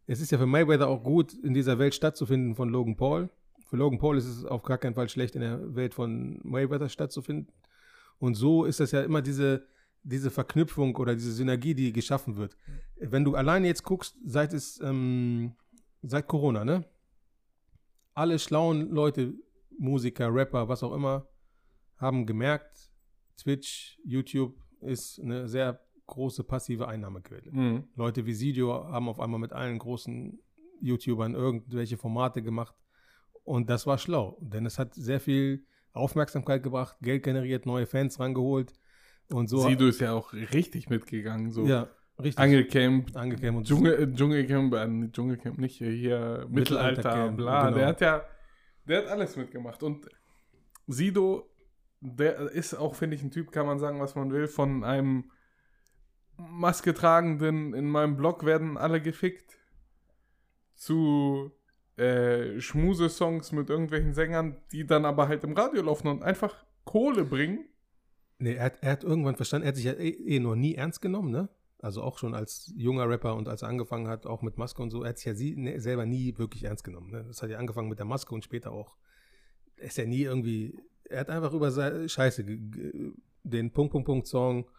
[0.07, 3.29] Es ist ja für Mayweather auch gut, in dieser Welt stattzufinden von Logan Paul.
[3.67, 6.89] Für Logan Paul ist es auf gar keinen Fall schlecht, in der Welt von Mayweather
[6.89, 7.51] stattzufinden.
[8.19, 9.65] Und so ist das ja immer diese,
[10.06, 12.56] diese Verknüpfung oder diese Synergie, die geschaffen wird.
[12.97, 15.56] Wenn du alleine jetzt guckst, seit es, ähm,
[16.03, 16.86] seit Corona, ne?
[18.14, 19.34] Alle schlauen Leute,
[19.78, 21.28] Musiker, Rapper, was auch immer,
[21.97, 22.91] haben gemerkt,
[23.38, 27.51] Twitch, YouTube ist eine sehr große passive Einnahmequelle.
[27.51, 27.88] Mhm.
[27.95, 30.39] Leute wie Sidio haben auf einmal mit allen großen
[30.82, 32.76] YouTubern irgendwelche Formate gemacht.
[33.43, 38.20] Und das war schlau, denn es hat sehr viel Aufmerksamkeit gebracht, Geld generiert, neue Fans
[38.20, 38.74] rangeholt.
[39.32, 39.59] Und so.
[39.59, 41.51] Sido ist ja auch richtig mitgegangen.
[41.51, 41.88] So ja,
[42.19, 42.39] richtig.
[42.39, 47.65] Angelcamp, Angekämmt und Dschungel, äh, Dschungelcamp, äh, nicht Dschungelcamp nicht, äh, hier Mittelalter, bla.
[47.65, 47.78] genau.
[47.78, 48.26] Der hat ja,
[48.88, 49.82] der hat alles mitgemacht.
[49.84, 50.07] Und
[50.88, 51.49] Sido,
[52.01, 55.32] der ist auch, finde ich, ein Typ, kann man sagen, was man will, von einem
[56.38, 59.57] Maske tragenden, in meinem Blog werden alle gefickt,
[60.76, 61.51] zu
[61.97, 67.23] äh, Schmuse-Songs mit irgendwelchen Sängern, die dann aber halt im Radio laufen und einfach Kohle
[67.23, 67.65] bringen.
[68.38, 70.75] Nee, er hat, er hat irgendwann verstanden, er hat sich ja eh, eh noch nie
[70.75, 71.49] ernst genommen, ne?
[71.79, 74.89] Also auch schon als junger Rapper und als er angefangen hat, auch mit Maske und
[74.91, 77.11] so, er hat sich ja sie, ne, selber nie wirklich ernst genommen.
[77.11, 77.23] Ne?
[77.27, 78.97] Das hat ja angefangen mit der Maske und später auch.
[79.77, 84.27] Er ist ja nie irgendwie, er hat einfach über sei- Scheiße, den Punkt, Punkt, Punkt
[84.27, 84.69] Song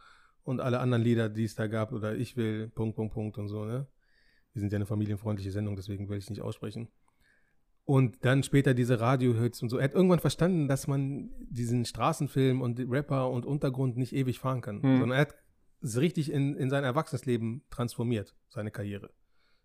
[0.43, 3.49] und alle anderen Lieder, die es da gab, oder ich will, Punkt, Punkt, Punkt und
[3.49, 3.87] so, ne?
[4.53, 6.89] Wir sind ja eine familienfreundliche Sendung, deswegen will ich nicht aussprechen.
[7.87, 9.79] Und dann später diese Radiohits und so.
[9.79, 14.61] Er hat irgendwann verstanden, dass man diesen Straßenfilm und Rapper und Untergrund nicht ewig fahren
[14.61, 14.83] kann.
[14.83, 14.99] Hm.
[14.99, 15.37] Sondern er hat
[15.81, 19.11] es richtig in, in sein Erwachsenenleben transformiert, seine Karriere.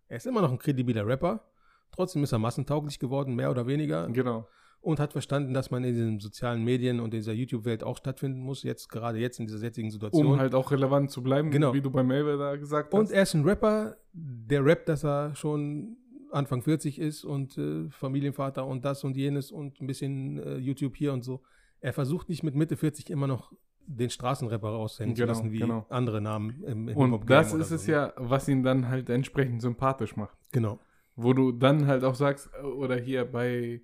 [0.08, 1.48] Er ist immer noch ein kredibiler Rapper.
[1.92, 4.08] Trotzdem ist er massentauglich geworden, mehr oder weniger.
[4.10, 4.48] Genau.
[4.82, 8.42] Und hat verstanden, dass man in diesen sozialen Medien und in dieser YouTube-Welt auch stattfinden
[8.42, 8.62] muss.
[8.62, 10.28] Jetzt, gerade jetzt in dieser jetzigen Situation.
[10.28, 11.74] Um halt auch relevant zu bleiben, Genau.
[11.74, 13.00] wie du bei Mayweather gesagt hast.
[13.00, 15.98] Und er ist ein Rapper, der rappt, dass er schon
[16.32, 20.96] Anfang 40 ist und äh, Familienvater und das und jenes und ein bisschen äh, YouTube
[20.96, 21.42] hier und so.
[21.80, 23.52] Er versucht nicht mit Mitte 40 immer noch
[23.86, 25.86] den Straßenrapper raushängen Genau, zu lassen, wie genau.
[25.90, 27.94] andere Namen im, im Und das ist so, es ne?
[27.94, 30.38] ja, was ihn dann halt entsprechend sympathisch macht.
[30.52, 30.80] Genau.
[31.16, 33.82] Wo du dann halt auch sagst, äh, oder hier bei,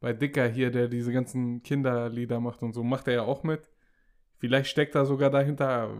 [0.00, 3.70] bei Dicker hier, der diese ganzen Kinderlieder macht und so, macht er ja auch mit.
[4.38, 5.90] Vielleicht steckt er sogar dahinter,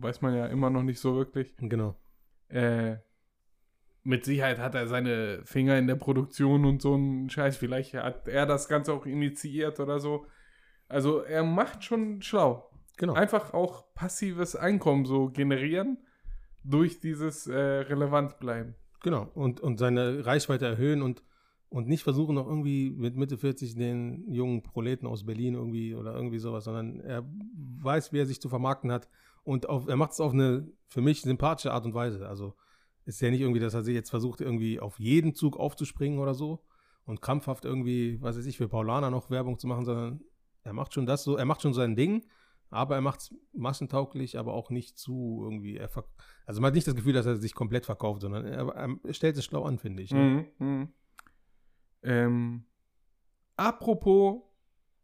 [0.00, 1.54] weiß man ja immer noch nicht so wirklich.
[1.58, 1.96] Genau.
[2.48, 2.98] Äh,
[4.02, 7.56] mit Sicherheit hat er seine Finger in der Produktion und so einen Scheiß.
[7.56, 10.26] Vielleicht hat er das Ganze auch initiiert oder so.
[10.88, 12.70] Also er macht schon schlau.
[12.96, 13.14] Genau.
[13.14, 15.98] Einfach auch passives Einkommen so generieren
[16.64, 18.74] durch dieses äh, relevant bleiben.
[19.02, 19.30] Genau.
[19.34, 21.22] Und, und seine Reichweite erhöhen und,
[21.68, 26.14] und nicht versuchen, noch irgendwie mit Mitte 40 den jungen Proleten aus Berlin irgendwie oder
[26.14, 27.24] irgendwie sowas, sondern er
[27.82, 29.08] weiß, wie er sich zu vermarkten hat.
[29.42, 32.28] Und auf, er macht es auf eine für mich sympathische Art und Weise.
[32.28, 32.54] Also
[33.16, 36.34] ist ja nicht irgendwie, dass er sich jetzt versucht, irgendwie auf jeden Zug aufzuspringen oder
[36.34, 36.64] so
[37.04, 40.20] und krampfhaft irgendwie, was weiß ich, für Paulana noch Werbung zu machen, sondern
[40.62, 42.24] er macht schon das so, er macht schon sein Ding,
[42.70, 45.76] aber er macht es massentauglich, aber auch nicht zu irgendwie.
[45.76, 45.90] Er
[46.46, 49.36] also man hat nicht das Gefühl, dass er sich komplett verkauft, sondern er, er stellt
[49.36, 50.12] es schlau an, finde ich.
[50.12, 50.46] Ne?
[50.58, 50.88] Mhm.
[52.02, 52.64] Ähm,
[53.56, 54.42] apropos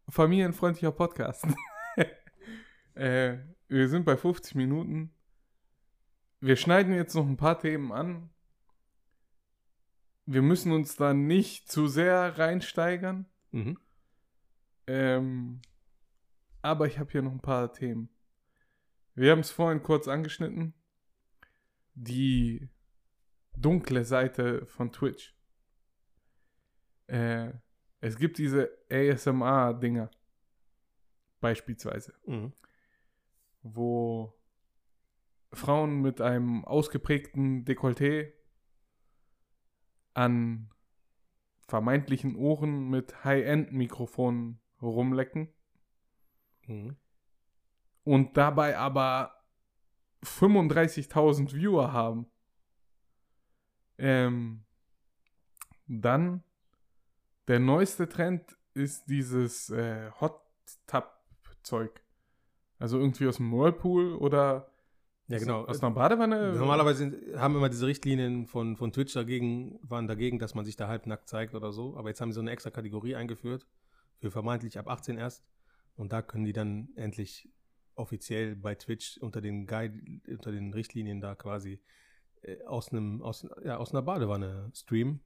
[0.09, 1.47] familienfreundlicher Podcast.
[2.95, 3.39] äh,
[3.69, 5.16] wir sind bei 50 Minuten.
[6.41, 8.31] Wir schneiden jetzt noch ein paar Themen an.
[10.27, 13.27] Wir müssen uns da nicht zu sehr reinsteigern.
[13.53, 13.79] Mhm.
[14.87, 15.63] Ähm,
[16.63, 18.09] aber ich habe hier noch ein paar Themen.
[19.15, 20.75] Wir haben es vorhin kurz angeschnitten.
[21.95, 22.69] Die
[23.57, 25.35] dunkle Seite von Twitch.
[27.07, 27.53] Äh,
[28.01, 30.11] es gibt diese ASMR-Dinger.
[31.41, 32.15] Beispielsweise.
[32.27, 32.53] Mhm.
[33.63, 34.36] Wo
[35.53, 38.33] Frauen mit einem ausgeprägten Dekolleté
[40.15, 40.71] an
[41.69, 45.49] vermeintlichen Ohren mit High-End-Mikrofonen rumlecken
[46.67, 46.97] Mhm.
[48.05, 49.45] und dabei aber
[50.23, 52.27] 35.000 Viewer haben.
[53.99, 54.65] Ähm,
[55.87, 56.43] dann
[57.49, 60.41] der neueste Trend ist dieses äh, Hot
[60.87, 61.13] Tub
[61.63, 62.03] Zeug.
[62.79, 64.71] Also irgendwie aus dem Whirlpool oder
[65.29, 65.65] Ja, genau.
[65.65, 66.55] aus einer Badewanne.
[66.55, 70.77] Normalerweise sind, haben immer diese Richtlinien von, von Twitch dagegen, waren dagegen, dass man sich
[70.77, 71.97] da halbnackt zeigt oder so.
[71.97, 73.67] Aber jetzt haben sie so eine extra Kategorie eingeführt,
[74.19, 75.45] für vermeintlich ab 18 erst.
[75.97, 77.49] Und da können die dann endlich
[77.97, 79.99] offiziell bei Twitch unter den Guide,
[80.29, 81.81] unter den Richtlinien da quasi
[82.43, 85.21] äh, aus einem, aus, ja, aus einer Badewanne streamen.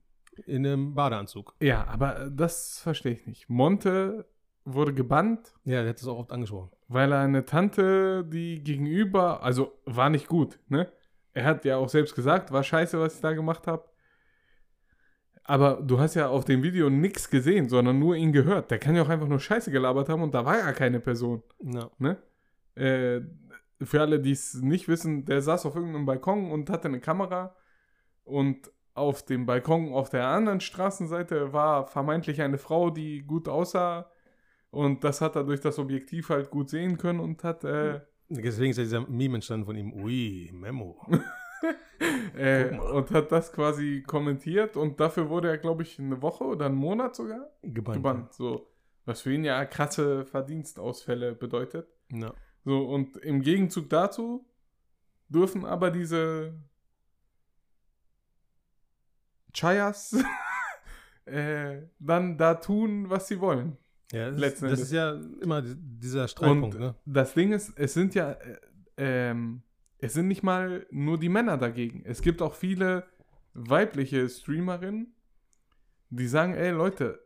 [0.45, 1.55] In einem Badeanzug.
[1.61, 3.49] Ja, aber äh, das verstehe ich nicht.
[3.49, 4.25] Monte
[4.63, 6.71] wurde gebannt, Ja, der hat das auch oft angesprochen.
[6.91, 10.91] Weil er eine Tante, die gegenüber, also war nicht gut, ne?
[11.33, 13.85] Er hat ja auch selbst gesagt, war scheiße, was ich da gemacht habe.
[15.45, 18.69] Aber du hast ja auf dem Video nichts gesehen, sondern nur ihn gehört.
[18.69, 21.41] Der kann ja auch einfach nur Scheiße gelabert haben und da war ja keine Person,
[21.63, 21.89] Ja.
[21.97, 22.17] ne?
[22.75, 23.21] Äh,
[23.83, 27.55] für alle, die es nicht wissen, der saß auf irgendeinem Balkon und hatte eine Kamera
[28.23, 34.11] und auf dem Balkon auf der anderen Straßenseite war vermeintlich eine Frau, die gut aussah
[34.71, 38.01] und das hat er durch das Objektiv halt gut sehen können und hat äh,
[38.33, 39.91] Deswegen ist ja dieser Meme entstanden von ihm.
[39.93, 41.05] Ui, Memo.
[42.37, 46.67] äh, und hat das quasi kommentiert und dafür wurde er, glaube ich, eine Woche oder
[46.67, 47.97] einen Monat sogar Gebannt.
[47.97, 48.33] gebannt.
[48.33, 48.67] So,
[49.05, 51.89] was für ihn ja krasse Verdienstausfälle bedeutet.
[52.09, 52.33] Ja.
[52.63, 54.45] So, und im Gegenzug dazu
[55.27, 56.53] dürfen aber diese
[59.53, 60.23] Chayas
[61.25, 63.77] äh, dann da tun, was sie wollen.
[64.11, 64.85] Ja, das, ist, Letzten das Endes.
[64.87, 66.95] ist ja immer dieser Streitpunkt, Und ne?
[67.05, 68.57] das Ding ist, es sind ja, äh,
[68.97, 69.63] ähm,
[69.99, 72.03] es sind nicht mal nur die Männer dagegen.
[72.05, 73.05] Es gibt auch viele
[73.53, 75.13] weibliche Streamerinnen,
[76.09, 77.19] die sagen, ey Leute,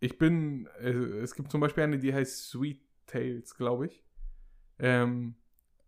[0.00, 4.04] ich bin, äh, es gibt zum Beispiel eine, die heißt Sweet Tales, glaube ich.
[4.78, 5.34] Ähm,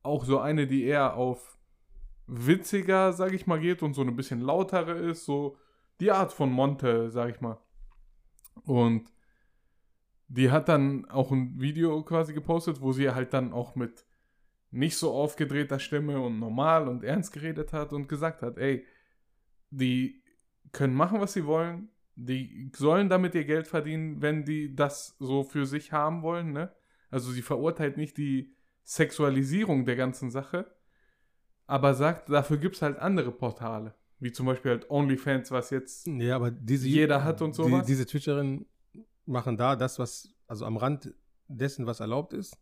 [0.03, 1.59] auch so eine, die eher auf
[2.27, 5.57] witziger, sag ich mal, geht und so ein bisschen lautere ist, so
[6.01, 7.59] die Art von Monte, sag ich mal.
[8.64, 9.12] Und
[10.35, 14.07] die hat dann auch ein Video quasi gepostet, wo sie halt dann auch mit
[14.70, 18.87] nicht so aufgedrehter Stimme und normal und ernst geredet hat und gesagt hat, ey,
[19.68, 20.22] die
[20.72, 25.45] können machen, was sie wollen, die sollen damit ihr Geld verdienen, wenn die das so
[25.45, 26.72] für sich haben wollen, ne?
[27.11, 28.55] Also sie verurteilt nicht die
[28.85, 30.74] Sexualisierung der ganzen Sache,
[31.66, 36.07] aber sagt, dafür gibt es halt andere Portale, wie zum Beispiel halt OnlyFans, was jetzt
[36.07, 37.87] Ja, aber diese, Jeder hat und die, sowas.
[37.87, 38.64] diese Twitcherinnen
[39.27, 41.14] machen da das, was, also am Rand
[41.49, 42.57] dessen, was erlaubt ist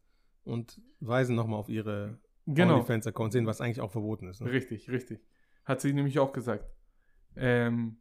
[0.45, 4.41] und weisen nochmal auf ihre genau OnlyFans-Accounts hin, was eigentlich auch verboten ist.
[4.41, 4.51] Ne?
[4.51, 5.21] Richtig, richtig.
[5.65, 6.65] Hat sie nämlich auch gesagt.
[7.37, 7.99] Ähm,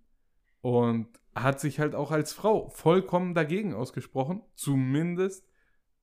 [0.61, 5.47] und hat sich halt auch als Frau vollkommen dagegen ausgesprochen, zumindest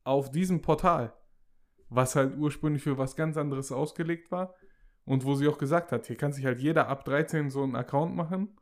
[0.05, 1.13] auf diesem Portal,
[1.89, 4.55] was halt ursprünglich für was ganz anderes ausgelegt war
[5.05, 7.77] und wo sie auch gesagt hat, hier kann sich halt jeder ab 13 so einen
[7.77, 8.57] Account machen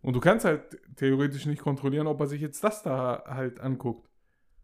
[0.00, 4.08] und du kannst halt theoretisch nicht kontrollieren, ob er sich jetzt das da halt anguckt.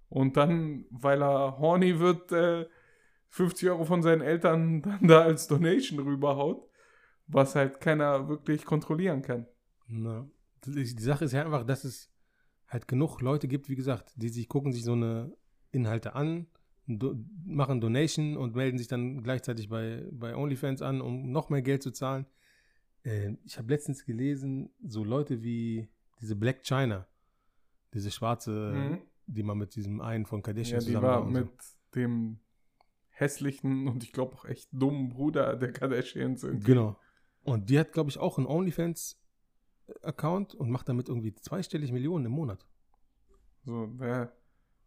[0.09, 2.66] Und dann, weil er horny wird, äh,
[3.35, 6.68] 50 Euro von seinen Eltern dann da als Donation rüberhaut,
[7.26, 9.47] was halt keiner wirklich kontrollieren kann.
[9.89, 10.28] Na,
[10.64, 12.11] die, Sache ist ja einfach, dass es
[12.68, 15.32] halt genug Leute gibt, wie gesagt, die sich gucken sich so eine
[15.72, 16.47] Inhalte an,
[16.87, 21.62] do, machen Donation und melden sich dann gleichzeitig bei, bei OnlyFans an, um noch mehr
[21.62, 22.26] Geld zu zahlen.
[23.05, 25.89] Äh, ich habe letztens gelesen, so Leute wie
[26.21, 27.07] diese Black China,
[27.93, 31.51] diese schwarze, die man mit diesem einen von Kardashian Ja, die zusammen war mit
[31.95, 32.41] dem
[33.11, 36.41] hässlichen und ich glaube auch echt dummen Bruder der Kardashians.
[36.41, 36.49] so.
[36.49, 36.67] irgendwie.
[36.67, 36.99] Genau.
[37.45, 39.21] Und die hat, glaube ich, auch ein OnlyFans
[40.03, 42.67] Account und macht damit irgendwie zweistellig Millionen im Monat.
[43.65, 44.33] So, der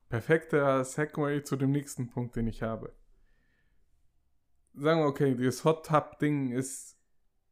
[0.09, 2.93] perfekte Segway zu dem nächsten Punkt, den ich habe.
[4.73, 6.96] Sagen wir, okay, dieses Hot Tub Ding ist,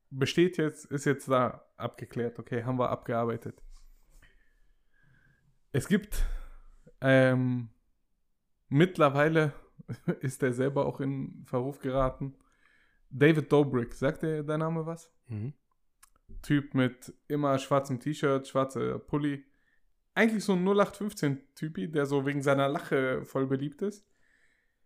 [0.09, 3.61] besteht jetzt, ist jetzt da abgeklärt, okay, haben wir abgearbeitet.
[5.71, 6.23] Es gibt,
[7.01, 7.69] ähm,
[8.69, 9.53] mittlerweile
[10.21, 12.35] ist er selber auch in Verruf geraten.
[13.09, 15.11] David Dobrik, sagt dir der Name was?
[15.27, 15.53] Mhm.
[16.41, 19.45] Typ mit immer schwarzem T-Shirt, schwarzer Pulli.
[20.13, 24.07] Eigentlich so ein 0815-Typi, der so wegen seiner Lache voll beliebt ist.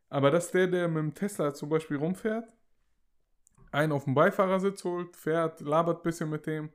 [0.10, 2.52] Aber das ist der, der mit dem Tesla zum Beispiel rumfährt,
[3.72, 6.70] einen auf dem Beifahrersitz holt, fährt, labert ein bisschen mit dem.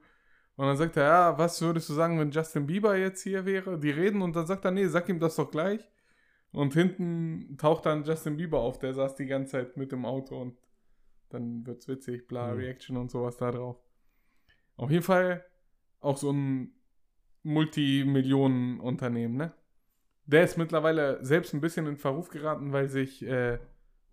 [0.57, 3.79] Und dann sagt er, ja, was würdest du sagen, wenn Justin Bieber jetzt hier wäre?
[3.79, 5.89] Die reden und dann sagt er, nee, sag ihm das doch gleich.
[6.53, 10.41] Und hinten taucht dann Justin Bieber auf, der saß die ganze Zeit mit dem Auto
[10.41, 10.57] und
[11.31, 12.59] dann wird's witzig, bla, Mhm.
[12.59, 13.77] Reaction und sowas da drauf.
[14.77, 15.45] Auf jeden Fall
[16.01, 16.73] auch so ein
[17.43, 19.53] Multimillionen-Unternehmen, ne?
[20.27, 23.59] Der ist mittlerweile selbst ein bisschen in Verruf geraten, weil sich, äh,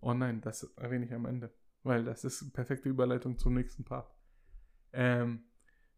[0.00, 1.52] oh nein, das erwähne ich am Ende,
[1.82, 4.12] weil das ist eine perfekte Überleitung zum nächsten Part.
[4.92, 5.44] Ähm,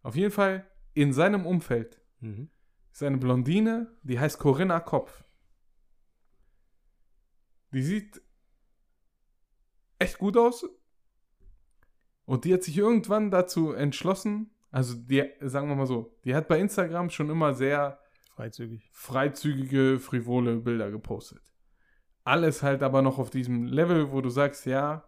[0.03, 2.49] auf jeden Fall, in seinem Umfeld Mhm.
[2.93, 5.24] ist eine Blondine, die heißt Corinna Kopf.
[7.72, 8.22] Die sieht
[9.99, 10.66] echt gut aus.
[12.24, 16.49] Und die hat sich irgendwann dazu entschlossen, also die, sagen wir mal so, die hat
[16.49, 18.89] bei Instagram schon immer sehr Freizügig.
[18.93, 21.43] freizügige, frivole Bilder gepostet.
[22.24, 25.05] Alles halt aber noch auf diesem Level, wo du sagst, ja,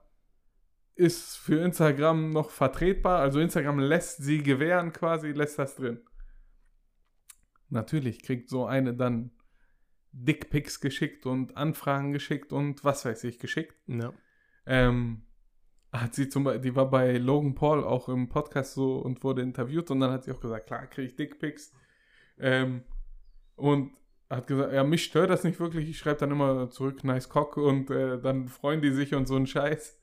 [0.96, 3.20] ist für Instagram noch vertretbar.
[3.20, 6.00] Also Instagram lässt sie gewähren quasi, lässt das drin.
[7.68, 9.30] Natürlich kriegt so eine dann
[10.12, 13.76] Dickpics geschickt und Anfragen geschickt und was weiß ich geschickt.
[13.86, 14.12] Ja.
[14.64, 15.26] Ähm,
[15.92, 19.42] hat sie zum Beispiel, die war bei Logan Paul auch im Podcast so und wurde
[19.42, 21.72] interviewt und dann hat sie auch gesagt, klar, kriege ich Dickpics.
[22.38, 22.84] Ähm,
[23.56, 23.92] und
[24.30, 27.56] hat gesagt, ja, mich stört das nicht wirklich, ich schreibe dann immer zurück, nice cock
[27.58, 30.00] und äh, dann freuen die sich und so ein Scheiß.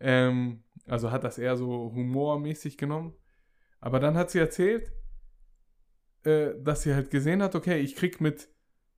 [0.00, 3.14] Ähm, also hat das eher so humormäßig genommen.
[3.80, 4.92] Aber dann hat sie erzählt,
[6.24, 8.48] äh, dass sie halt gesehen hat, okay, ich krieg mit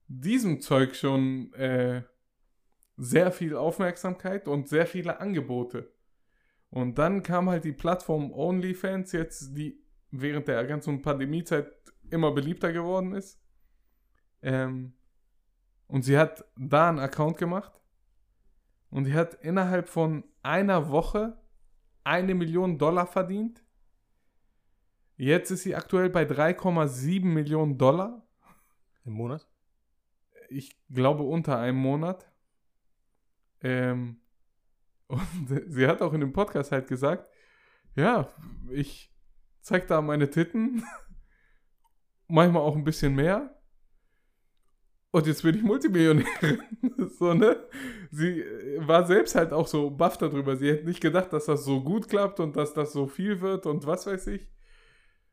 [0.06, 2.02] diesem Zeug schon äh,
[2.96, 5.92] sehr viel Aufmerksamkeit und sehr viele Angebote.
[6.70, 11.72] Und dann kam halt die Plattform OnlyFans jetzt, die während der ganzen Pandemiezeit
[12.10, 13.40] immer beliebter geworden ist.
[14.42, 14.94] Ähm,
[15.86, 17.79] und sie hat da einen Account gemacht
[18.90, 21.38] und die hat innerhalb von einer Woche
[22.04, 23.62] eine Million Dollar verdient.
[25.16, 28.26] Jetzt ist sie aktuell bei 3,7 Millionen Dollar.
[29.04, 29.46] Im Monat?
[30.48, 32.30] Ich glaube unter einem Monat.
[33.60, 34.20] Ähm,
[35.06, 35.26] und
[35.68, 37.28] sie hat auch in dem Podcast halt gesagt,
[37.94, 38.28] ja,
[38.70, 39.12] ich
[39.60, 40.84] zeig da meine Titten,
[42.28, 43.59] manchmal auch ein bisschen mehr.
[45.12, 46.62] Und jetzt bin ich Multimillionärin.
[47.18, 47.56] so, ne?
[48.10, 50.56] Sie äh, war selbst halt auch so baff darüber.
[50.56, 53.66] Sie hätte nicht gedacht, dass das so gut klappt und dass das so viel wird
[53.66, 54.48] und was weiß ich.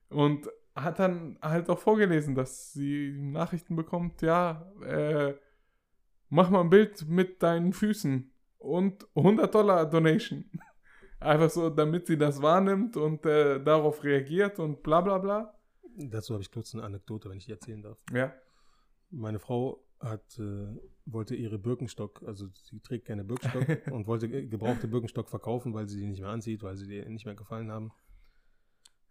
[0.09, 5.36] Und hat dann halt auch vorgelesen, dass sie Nachrichten bekommt, ja, äh,
[6.30, 10.49] mach mal ein Bild mit deinen Füßen und 100 Dollar Donation.
[11.19, 15.53] Einfach so, damit sie das wahrnimmt und äh, darauf reagiert und bla bla bla.
[15.95, 17.97] Dazu habe ich kurz eine Anekdote, wenn ich die erzählen darf.
[18.13, 18.34] Ja.
[19.10, 20.68] Meine Frau hat, äh,
[21.05, 25.88] wollte ihre Birkenstock, also sie trägt gerne Birkenstock und wollte ge- gebrauchte Birkenstock verkaufen, weil
[25.88, 27.91] sie die nicht mehr anzieht, weil sie ihr nicht mehr gefallen haben.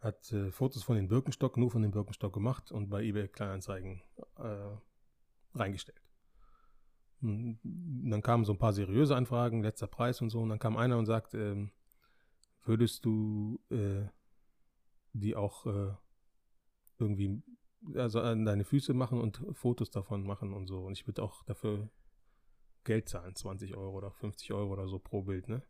[0.01, 4.03] Hat äh, Fotos von den Birkenstock, nur von dem Birkenstock gemacht und bei eBay Kleinanzeigen
[4.37, 4.77] äh,
[5.55, 6.01] reingestellt.
[7.23, 10.41] Und dann kamen so ein paar seriöse Anfragen, letzter Preis und so.
[10.41, 11.73] Und dann kam einer und sagt, ähm,
[12.63, 14.05] würdest du äh,
[15.15, 15.95] die auch äh,
[16.99, 17.43] irgendwie
[17.95, 20.85] also an deine Füße machen und Fotos davon machen und so.
[20.85, 21.89] Und ich würde auch dafür
[22.85, 25.63] Geld zahlen, 20 Euro oder 50 Euro oder so pro Bild, ne?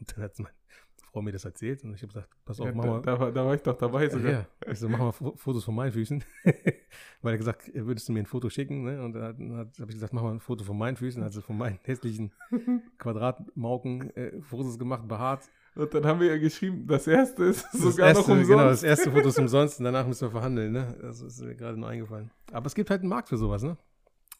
[0.00, 0.54] Und dann hat meine
[1.10, 3.02] Frau mir das erzählt und ich habe gesagt, pass auf, ja mach da, mal.
[3.02, 4.30] da, war- da war ich doch dabei sogar.
[4.32, 4.46] ja.
[4.70, 6.22] Ich so, mach mal Fo- Fotos von meinen Füßen.
[7.22, 8.84] Weil er gesagt, würdest du mir ein Foto schicken?
[8.84, 9.02] Ne?
[9.02, 11.22] Und dann habe ich gesagt, mach mal ein Foto von meinen Füßen.
[11.22, 12.32] Also von meinen hässlichen
[12.98, 15.48] Quadratmauken äh, Fotos gemacht, behaart.
[15.78, 18.50] Und dann haben wir ja geschrieben, das erste ist Das sogar erste, noch umsonst.
[18.50, 20.72] Genau, das erste Foto ist umsonst und danach müssen wir verhandeln.
[20.72, 20.98] Ne?
[21.00, 22.32] Das ist mir gerade nur eingefallen.
[22.50, 23.76] Aber es gibt halt einen Markt für sowas, ne?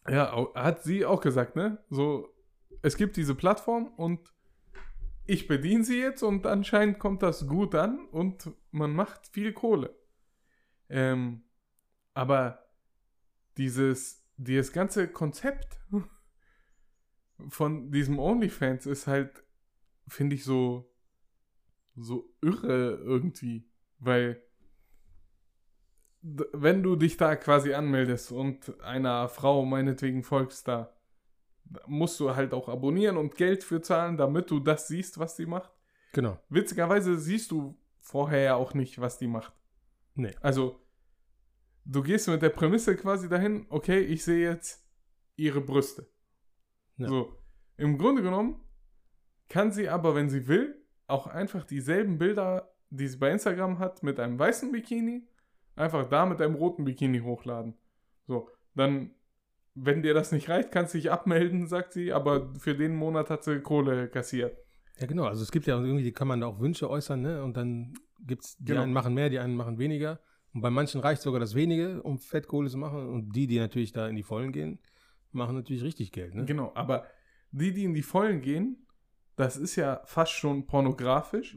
[0.09, 1.78] Ja, hat sie auch gesagt, ne?
[1.91, 2.28] So,
[2.82, 4.34] es gibt diese Plattform und
[5.26, 9.95] ich bediene sie jetzt und anscheinend kommt das gut an und man macht viel Kohle.
[10.89, 11.45] Ähm,
[12.14, 12.66] aber
[13.59, 15.78] dieses, dieses ganze Konzept
[17.49, 19.45] von diesem OnlyFans ist halt,
[20.09, 20.91] finde ich, so,
[22.01, 23.68] so irre irgendwie,
[23.99, 24.42] weil
[26.20, 30.96] wenn du dich da quasi anmeldest und einer Frau meinetwegen folgst da,
[31.64, 35.36] da musst du halt auch abonnieren und Geld für zahlen, damit du das siehst, was
[35.36, 35.70] sie macht.
[36.12, 36.38] Genau.
[36.49, 39.53] Witzigerweise siehst du vorher ja auch nicht, was die macht.
[40.14, 40.34] Nee.
[40.40, 40.80] Also,
[41.84, 44.84] du gehst mit der Prämisse quasi dahin, okay, ich sehe jetzt
[45.36, 46.11] ihre Brüste.
[46.96, 47.09] Ja.
[47.09, 47.38] So,
[47.76, 48.61] im Grunde genommen
[49.49, 54.03] kann sie aber, wenn sie will, auch einfach dieselben Bilder, die sie bei Instagram hat,
[54.03, 55.27] mit einem weißen Bikini,
[55.75, 57.75] einfach da mit einem roten Bikini hochladen.
[58.27, 59.11] So, dann,
[59.75, 63.31] wenn dir das nicht reicht, kannst du dich abmelden, sagt sie, aber für den Monat
[63.31, 64.57] hat sie Kohle kassiert.
[64.99, 65.25] Ja, genau.
[65.25, 67.43] Also es gibt ja irgendwie, die kann man da auch Wünsche äußern, ne?
[67.43, 67.95] Und dann
[68.27, 68.83] gibt's, die Genau.
[68.83, 70.21] einen machen mehr, die einen machen weniger.
[70.53, 73.09] Und bei manchen reicht sogar das wenige, um Fettkohle zu machen.
[73.09, 74.81] Und die, die natürlich da in die Vollen gehen,
[75.31, 76.45] machen natürlich richtig Geld, ne?
[76.47, 77.07] Genau, aber
[77.53, 78.88] die, die in die Vollen gehen,
[79.39, 81.57] das ist ja fast schon pornografisch.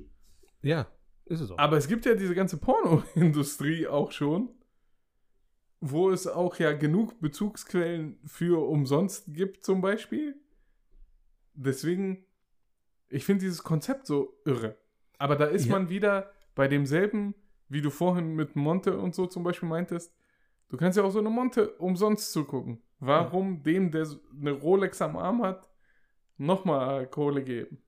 [0.62, 0.88] Ja,
[1.26, 1.58] ist es auch.
[1.58, 4.50] Aber es gibt ja diese ganze Pornoindustrie auch schon,
[5.80, 10.36] wo es auch ja genug Bezugsquellen für umsonst gibt, zum Beispiel.
[11.54, 12.26] Deswegen,
[13.10, 14.78] ich finde dieses Konzept so irre.
[15.18, 15.72] Aber da ist Ja.
[15.74, 17.34] man wieder bei demselben,
[17.68, 20.14] wie du vorhin mit Monte und so zum Beispiel meintest.
[20.70, 22.82] Du kannst ja auch so eine Monte umsonst zugucken.
[23.00, 24.08] Warum dem, der
[24.40, 25.71] eine Rolex am Arm hat,
[26.46, 27.82] nochmal Kohle geben?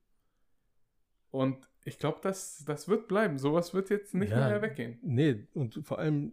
[1.30, 3.38] Und ich glaube, das, das wird bleiben.
[3.38, 4.48] Sowas wird jetzt nicht Ja.
[4.48, 4.98] mehr weggehen.
[5.02, 6.32] Nee, und vor allem,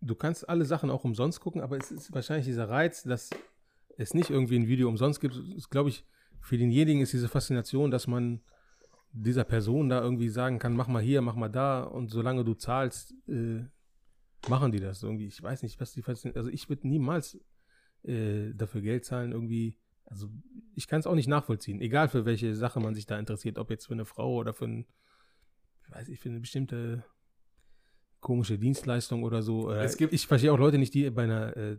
[0.00, 3.30] du kannst alle Sachen auch umsonst gucken, aber es ist wahrscheinlich dieser Reiz, dass
[3.96, 5.40] es nicht irgendwie ein Video umsonst gibt.
[5.70, 6.04] Glaube ich,
[6.40, 8.40] für denjenigen ist diese Faszination, dass man
[9.12, 12.52] dieser Person da irgendwie sagen kann, mach mal hier, mach mal da und solange du
[12.54, 13.64] zahlst, äh,
[14.48, 15.26] machen die das irgendwie.
[15.26, 17.40] Ich weiß nicht, was die Faszination, also ich würde niemals
[18.02, 19.78] äh, dafür Geld zahlen irgendwie.
[20.06, 20.28] Also
[20.74, 23.70] ich kann es auch nicht nachvollziehen, egal für welche Sache man sich da interessiert, ob
[23.70, 24.86] jetzt für eine Frau oder für ein,
[25.88, 27.04] weiß ich, für eine bestimmte
[28.20, 29.70] komische Dienstleistung oder so.
[29.70, 31.76] Äh, Es gibt- ich verstehe auch Leute nicht, die bei einer äh,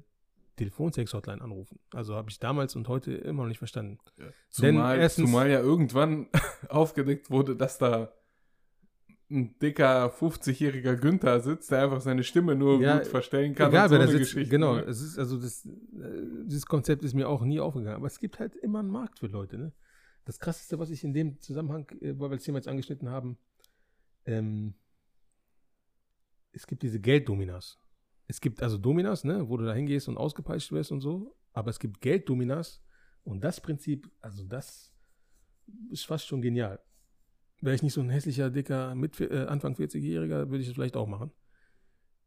[0.57, 1.80] Telefonsex-Hotline anrufen.
[1.93, 3.99] Also habe ich damals und heute immer noch nicht verstanden.
[4.17, 6.28] Denn Zumal, erstens- zumal ja irgendwann
[6.69, 8.11] aufgedeckt wurde, dass da
[9.30, 13.71] ein dicker 50-jähriger Günther sitzt, der einfach seine Stimme nur Ja, gut verstellen kann.
[13.71, 14.34] Egal, wer da eine sitzt.
[14.34, 14.84] Geschichte, Genau, ne?
[14.84, 15.71] es ist also das, äh,
[16.45, 17.97] dieses Konzept ist mir auch nie aufgegangen.
[17.97, 19.57] Aber es gibt halt immer einen Markt für Leute.
[19.57, 19.73] Ne?
[20.23, 23.38] Das krasseste, was ich in dem Zusammenhang, äh, weil wir Thema jetzt angeschnitten haben,
[24.25, 24.75] ähm,
[26.53, 27.80] es gibt diese Gelddominas.
[28.28, 31.69] Es gibt also Dominas, ne, wo du da hingehst und ausgepeitscht wirst und so, aber
[31.69, 32.82] es gibt Gelddominas
[33.23, 34.91] und das Prinzip, also das
[35.89, 36.80] ist fast schon genial.
[37.62, 40.95] Wäre ich nicht so ein hässlicher, dicker, mit, äh, Anfang 40-Jähriger, würde ich das vielleicht
[40.95, 41.32] auch machen.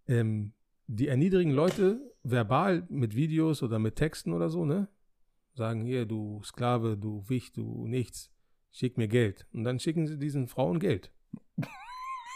[0.08, 0.52] Ähm,
[0.86, 4.88] die erniedrigen Leute verbal mit Videos oder mit Texten oder so, ne?
[5.54, 8.32] Sagen hier, du Sklave, du Wicht, du nichts,
[8.72, 9.46] schick mir Geld.
[9.52, 11.12] Und dann schicken sie diesen Frauen Geld.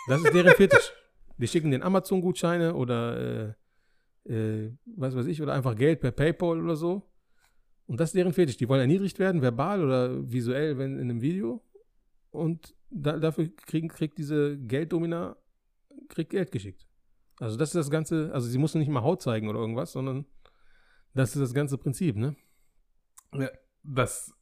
[0.06, 0.92] Das ist deren Fetisch.
[1.38, 3.54] Die schicken den Amazon-Gutscheine oder
[4.26, 7.10] äh, äh, was weiß ich, oder einfach Geld per PayPal oder so.
[7.86, 8.56] Und das ist deren Fetisch.
[8.56, 11.62] Die wollen erniedrigt werden, verbal oder visuell, wenn in einem Video.
[12.30, 15.36] Und da, dafür kriegen, kriegt diese Gelddomina
[16.08, 16.86] kriegt Geld geschickt.
[17.40, 20.26] Also das ist das Ganze, also sie mussten nicht mal Haut zeigen oder irgendwas, sondern
[21.14, 22.36] das ist das ganze Prinzip, ne?
[23.32, 23.50] Ja,
[23.82, 24.32] das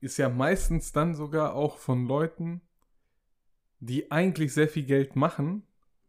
[0.00, 2.62] ist ja meistens dann sogar auch von Leuten,
[3.80, 5.66] die eigentlich sehr viel Geld machen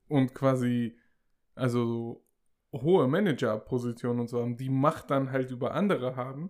[0.08, 0.98] und quasi,
[1.56, 2.24] also
[2.72, 6.50] so hohe Managerpositionen und so haben, die Macht dann halt über andere haben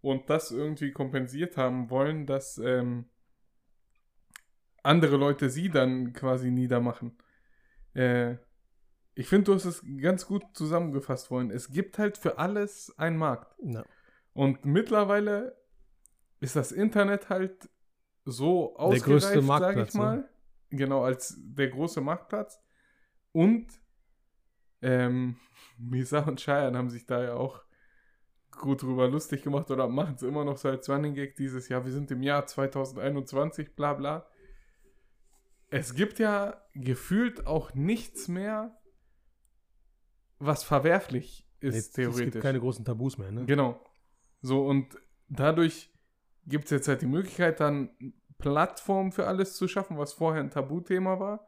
[0.00, 3.06] und das irgendwie kompensiert haben wollen, dass ähm,
[4.82, 7.16] andere Leute sie dann quasi niedermachen.
[7.94, 8.36] Äh,
[9.14, 11.50] ich finde, du hast es ganz gut zusammengefasst vorhin.
[11.50, 13.56] Es gibt halt für alles einen Markt.
[13.62, 13.84] Ja.
[14.32, 15.56] Und mittlerweile
[16.40, 17.68] ist das Internet halt
[18.24, 20.28] so ausgereift, sage ich mal.
[20.70, 22.60] Genau, als der große Marktplatz.
[23.32, 23.66] Und
[24.82, 25.36] ähm,
[25.78, 27.62] Misa und Cheyenne haben sich da ja auch
[28.52, 31.84] gut drüber lustig gemacht oder machen es immer noch so als Running Gag dieses Jahr.
[31.84, 34.26] Wir sind im Jahr 2021, bla bla.
[35.70, 38.78] Es gibt ja gefühlt auch nichts mehr,
[40.38, 42.32] was verwerflich ist, Jetzt, es theoretisch.
[42.32, 43.44] gibt keine großen Tabus mehr, ne?
[43.44, 43.80] Genau.
[44.40, 44.96] So, und
[45.28, 45.92] dadurch
[46.46, 47.90] gibt es jetzt halt die Möglichkeit, dann
[48.38, 51.46] Plattformen für alles zu schaffen, was vorher ein Tabuthema war.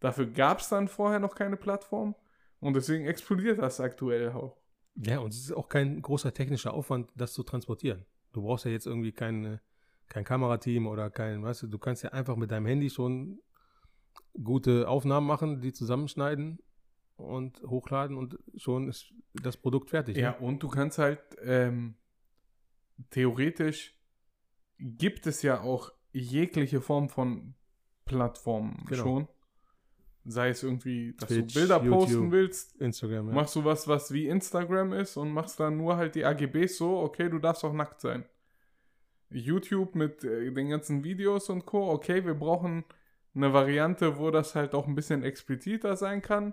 [0.00, 2.14] Dafür gab es dann vorher noch keine Plattform.
[2.60, 4.56] Und deswegen explodiert das aktuell auch.
[4.96, 8.04] Ja, und es ist auch kein großer technischer Aufwand, das zu transportieren.
[8.32, 9.60] Du brauchst ja jetzt irgendwie kein,
[10.08, 13.40] kein Kamerateam oder kein, weißt du, du kannst ja einfach mit deinem Handy schon
[14.42, 16.58] gute Aufnahmen machen, die zusammenschneiden
[17.16, 20.16] und hochladen und schon ist das Produkt fertig.
[20.16, 20.36] Ja, Ne?
[20.46, 21.94] und du kannst halt ähm,
[23.10, 23.94] theoretisch
[24.78, 27.54] gibt es ja auch jegliche Form von
[28.04, 29.02] Plattformen Genau.
[29.02, 29.28] schon.
[30.24, 32.30] sei es irgendwie, dass Twitch, du Bilder posten YouTube.
[32.32, 33.34] willst, Instagram, ja.
[33.34, 36.98] machst du was, was wie Instagram ist und machst dann nur halt die AGBs so,
[36.98, 38.24] okay, du darfst auch nackt sein.
[39.30, 41.90] YouTube mit äh, den ganzen Videos und Co.
[41.92, 42.84] Okay, wir brauchen
[43.38, 46.52] eine Variante, wo das halt auch ein bisschen expliziter sein kann.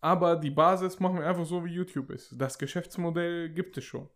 [0.00, 2.34] Aber die Basis machen wir einfach so, wie YouTube ist.
[2.38, 4.08] Das Geschäftsmodell gibt es schon.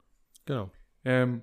[0.45, 0.71] Genau.
[1.05, 1.43] Ähm,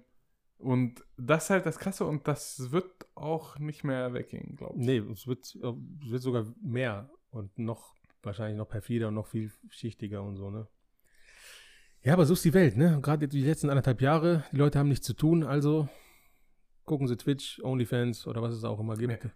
[0.59, 4.85] und das ist halt das Krasse und das wird auch nicht mehr weggehen, glaube ich.
[4.85, 5.73] Nee, es wird, äh,
[6.05, 10.67] es wird sogar mehr und noch, wahrscheinlich noch perfider und noch vielschichtiger und so, ne?
[12.03, 12.99] Ja, aber so ist die Welt, ne?
[13.01, 15.89] Gerade die letzten anderthalb Jahre, die Leute haben nichts zu tun, also
[16.85, 19.29] gucken sie Twitch, OnlyFans oder was es auch immer gibt.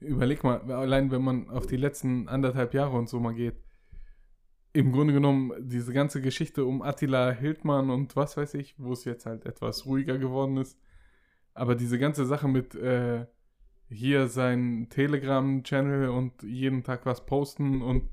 [0.00, 3.56] Überleg mal, allein wenn man auf die letzten anderthalb Jahre und so mal geht,
[4.72, 9.04] im Grunde genommen diese ganze Geschichte um Attila Hildmann und was weiß ich, wo es
[9.04, 10.78] jetzt halt etwas ruhiger geworden ist,
[11.54, 13.24] aber diese ganze Sache mit äh,
[13.88, 18.10] hier sein Telegram-Channel und jeden Tag was posten und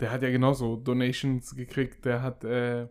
[0.00, 2.88] der hat ja genauso Donations gekriegt, der hat äh,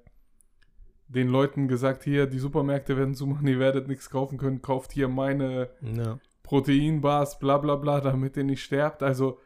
[1.07, 5.07] den Leuten gesagt, hier, die Supermärkte werden zumachen, ihr werdet nichts kaufen können, kauft hier
[5.07, 6.19] meine Ja.
[6.43, 9.01] Proteinbars, bla bla bla, damit ihr nicht sterbt.
[9.01, 9.39] Also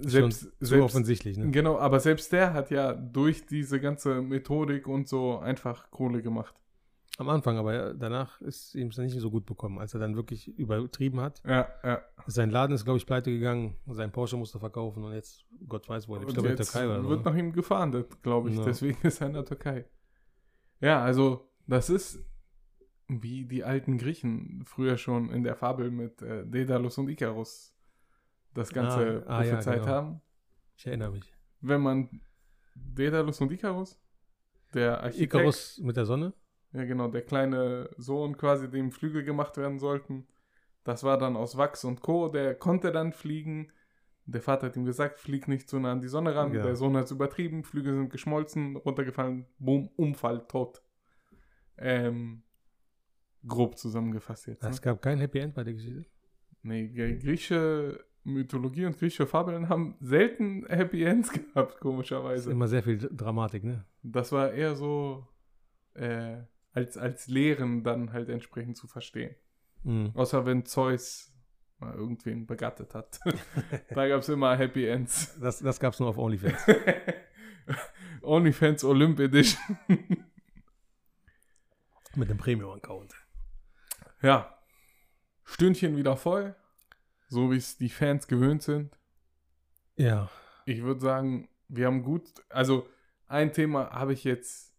[0.00, 1.50] selbst, Schon so selbst offensichtlich, ne?
[1.50, 6.54] genau, aber selbst der hat ja durch diese ganze Methodik und so einfach Kohle gemacht.
[7.18, 10.48] Am Anfang, aber danach ist ihm es nicht so gut bekommen, als er dann wirklich
[10.58, 11.42] übertrieben hat.
[11.46, 12.00] Ja, ja.
[12.26, 16.08] Sein Laden ist, glaube ich, pleite gegangen, sein Porsche musste verkaufen und jetzt, Gott weiß
[16.08, 17.08] wo, er ich glaube in der jetzt Türkei oder so.
[17.10, 17.30] wird ne?
[17.30, 18.56] nach ihm gefahndet, glaube ich.
[18.56, 18.64] Ja.
[18.64, 19.84] Deswegen ist er in der Türkei.
[20.80, 22.18] Ja, also das ist
[23.08, 27.74] wie die alten Griechen früher schon in der Fabel mit äh, Daedalus und Ikarus
[28.54, 29.92] das Ganze Ah, ah, ja, prophezeit genau.
[29.92, 30.20] haben.
[30.76, 31.32] Ich erinnere mich.
[31.60, 32.20] Wenn man
[32.74, 34.00] Daedalus und Ikarus,
[34.72, 36.32] der Architekt, Icarus mit der Sonne?
[36.72, 40.26] ja genau, der kleine Sohn quasi, dem Flügel gemacht werden sollten,
[40.82, 43.72] das war dann aus Wachs und Co., der konnte dann fliegen.
[44.26, 46.52] Der Vater hat ihm gesagt, flieg nicht zu nah an die Sonne ran.
[46.52, 46.62] Ja.
[46.62, 50.82] Der Sohn hat es übertrieben, Flügel sind geschmolzen, runtergefallen, boom, Unfall, tot.
[51.76, 52.42] Ähm,
[53.46, 54.62] grob zusammengefasst jetzt.
[54.62, 54.68] Ne?
[54.70, 56.04] Es gab kein Happy End bei der Geschichte.
[56.62, 62.50] Nee, gr- griechische Mythologie und griechische Fabeln haben selten Happy Ends gehabt, Das ist komischerweise.
[62.50, 63.84] immer sehr viel Dramatik, ne?
[64.02, 65.26] Das war eher so
[65.94, 66.38] äh,
[66.72, 69.34] als, als Lehren dann halt entsprechend zu verstehen.
[69.82, 70.12] Mhm.
[70.14, 71.30] Außer wenn Zeus
[71.78, 73.20] mal irgendwen begattet hat.
[73.90, 75.38] da gab es immer Happy Ends.
[75.40, 76.64] Das, das gab es nur auf OnlyFans.
[78.22, 79.76] OnlyFans Olymp Edition.
[82.16, 83.14] mit dem Premium-Account.
[84.24, 84.58] Ja.
[85.44, 86.54] Stündchen wieder voll.
[87.28, 88.98] So wie es die Fans gewöhnt sind.
[89.96, 90.30] Ja.
[90.66, 92.28] Ich würde sagen, wir haben gut.
[92.48, 92.88] Also,
[93.26, 94.74] ein Thema habe ich jetzt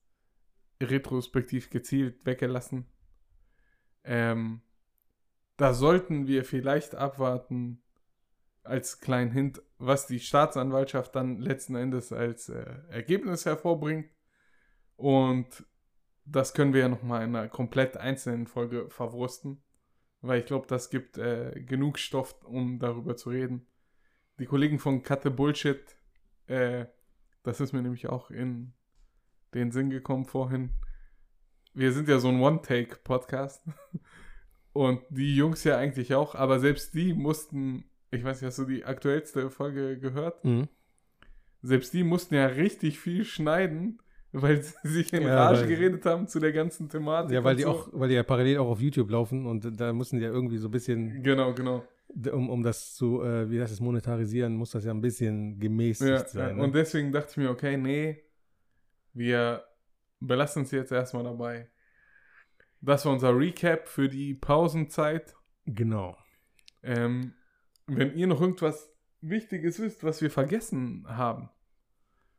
[0.82, 2.86] retrospektiv gezielt weggelassen.
[4.04, 4.62] Ähm,
[5.58, 7.82] da sollten wir vielleicht abwarten,
[8.64, 14.10] als kleinen Hint, was die Staatsanwaltschaft dann letzten Endes als äh, Ergebnis hervorbringt.
[14.96, 15.66] Und
[16.26, 19.62] das können wir ja nochmal in einer komplett einzelnen Folge verwursten.
[20.22, 23.68] Weil ich glaube, das gibt äh, genug Stoff, um darüber zu reden.
[24.40, 25.96] Die Kollegen von Cutte Bullshit,
[26.48, 26.86] äh,
[27.44, 28.74] das ist mir nämlich auch in
[29.54, 30.72] den Sinn gekommen vorhin.
[31.74, 33.64] Wir sind ja so ein One-Take-Podcast.
[34.74, 38.66] Und die Jungs ja eigentlich auch, aber selbst die mussten, ich weiß nicht, hast du
[38.66, 40.44] die aktuellste Folge gehört?
[40.44, 40.68] Mhm.
[41.62, 44.02] Selbst die mussten ja richtig viel schneiden,
[44.42, 47.32] weil sie sich in Ja, Rage geredet haben zu der ganzen Thematik.
[47.32, 47.70] Ja, weil die so.
[47.70, 50.58] auch, weil die ja parallel auch auf YouTube laufen und da müssen die ja irgendwie
[50.58, 51.84] so ein bisschen, Genau, genau.
[52.32, 56.10] um, um das zu, äh, wie heißt es, monetarisieren, muss das ja ein bisschen gemäßigt
[56.10, 56.58] Ja, sein.
[56.58, 56.64] Ne?
[56.64, 58.24] Und deswegen dachte ich mir, okay, nee,
[59.14, 59.64] wir
[60.20, 61.70] belassen uns jetzt erstmal dabei.
[62.82, 65.36] Das war unser Recap für die Pausenzeit.
[65.66, 66.18] genau.
[66.84, 67.34] Ähm,
[67.88, 68.92] wenn ihr noch irgendwas
[69.22, 71.50] Wichtiges wisst, was wir vergessen haben,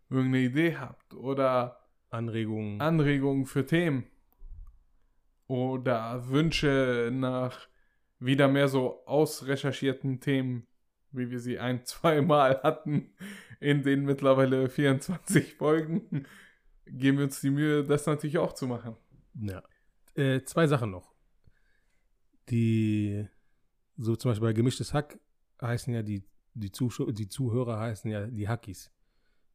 [0.09, 1.78] irgendeine Idee habt oder
[2.17, 2.81] Anregungen.
[2.81, 4.07] Anregungen für Themen
[5.47, 7.69] oder Wünsche nach
[8.19, 10.67] wieder mehr so ausrecherchierten Themen,
[11.13, 13.15] wie wir sie ein, zweimal hatten
[13.61, 16.27] in den mittlerweile 24 Folgen,
[16.87, 18.97] geben wir uns die Mühe, das natürlich auch zu machen.
[19.35, 19.63] Ja.
[20.15, 21.15] Äh, zwei Sachen noch.
[22.49, 23.27] Die,
[23.97, 25.19] so zum Beispiel bei Gemischtes Hack
[25.61, 26.25] heißen ja die,
[26.55, 28.91] die, Zuschau die Zuhörer heißen ja die Hackis.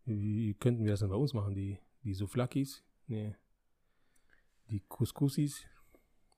[0.05, 1.55] Wie könnten wir das denn bei uns machen?
[1.55, 2.83] Die, die Souflakis?
[3.07, 3.35] Nee.
[4.69, 5.65] Die Couscousis?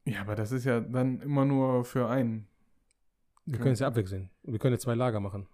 [0.06, 2.48] Ja, aber das ist ja dann immer nur für einen.
[3.45, 3.61] Wir Ja.
[3.61, 4.30] können es ja abwechseln.
[4.44, 5.48] Wir können ja zwei Lager machen.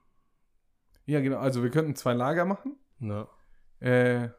[1.06, 1.38] Ja, genau.
[1.38, 2.78] Also wir könnten zwei Lager machen.
[3.00, 3.28] Na,
[3.80, 4.30] Äh,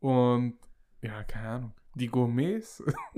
[0.00, 0.58] und
[1.02, 1.72] ja, keine Ahnung.
[1.94, 2.82] Die Gourmets.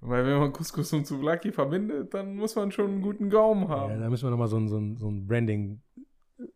[0.00, 3.68] Weil wenn man Couscous und Souvlaki verbindet, dann muss man schon einen guten Gaumen ja,
[3.68, 4.00] haben.
[4.00, 5.82] da müssen wir nochmal so ein, so ein, so ein Branding-Ding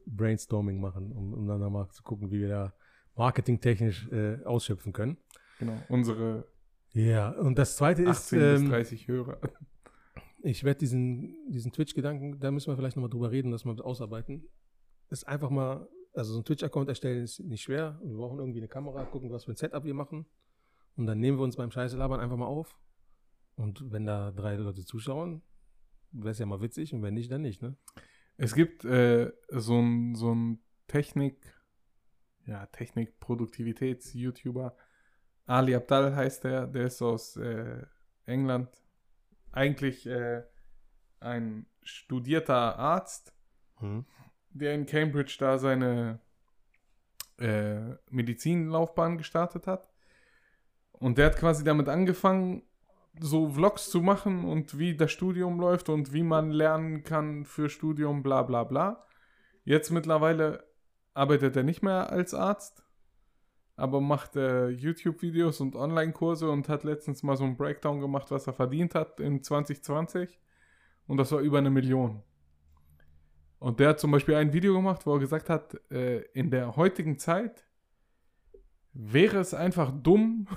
[0.07, 2.75] Brainstorming machen, um, um dann mal zu gucken, wie wir da
[3.17, 5.17] marketingtechnisch äh, ausschöpfen können.
[5.59, 6.47] Genau, unsere
[6.93, 9.41] Ja, und das zweite ist, 18 bis ähm, 30 Hörer.
[10.43, 13.85] ich werde diesen, diesen Twitch-Gedanken, da müssen wir vielleicht nochmal drüber reden, dass wir das
[13.85, 14.47] ausarbeiten.
[15.11, 18.01] Ist einfach mal, also so ein Twitch-Account erstellen ist nicht schwer.
[18.05, 20.27] Wir brauchen irgendwie eine Kamera, gucken, was für ein Setup wir machen.
[20.97, 22.79] Und dann nehmen wir uns beim Scheiße labern einfach mal auf.
[23.55, 25.43] Und wenn da drei Leute zuschauen,
[26.13, 27.77] wäre es ja mal witzig und wenn nicht, dann nicht, ne?
[28.37, 31.39] Es gibt äh, so ein so ein Technik,
[32.47, 34.75] ja, Technik-Produktivitäts-YouTuber.
[35.47, 37.83] Ali Abdal heißt der, der ist aus äh,
[38.25, 38.71] England.
[39.53, 40.43] Eigentlich äh,
[41.21, 43.37] ein studierter Arzt,
[43.81, 44.05] Hm.
[44.51, 46.21] der in Cambridge da seine
[47.39, 49.89] äh, Medizinlaufbahn gestartet hat.
[50.93, 52.63] Und der hat quasi damit angefangen,
[53.21, 57.69] so Vlogs zu machen und wie das Studium läuft und wie man lernen kann für
[57.69, 59.07] Studium, bla bla bla.
[59.65, 60.66] Jetzt mittlerweile
[61.17, 62.85] arbeitet er nicht mehr als Arzt,
[63.77, 68.47] aber macht äh, YouTube-Videos und Online-Kurse und hat letztens mal so einen Breakdown gemacht, was
[68.47, 70.39] er verdient hat in 2020.
[71.07, 72.23] Und das war über eine Million.
[73.59, 76.77] Und der hat zum Beispiel ein Video gemacht, wo er gesagt hat, äh, in der
[76.77, 77.67] heutigen Zeit
[78.93, 80.49] wäre es einfach dumm,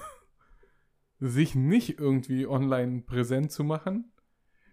[1.19, 4.11] sich nicht irgendwie online präsent zu machen,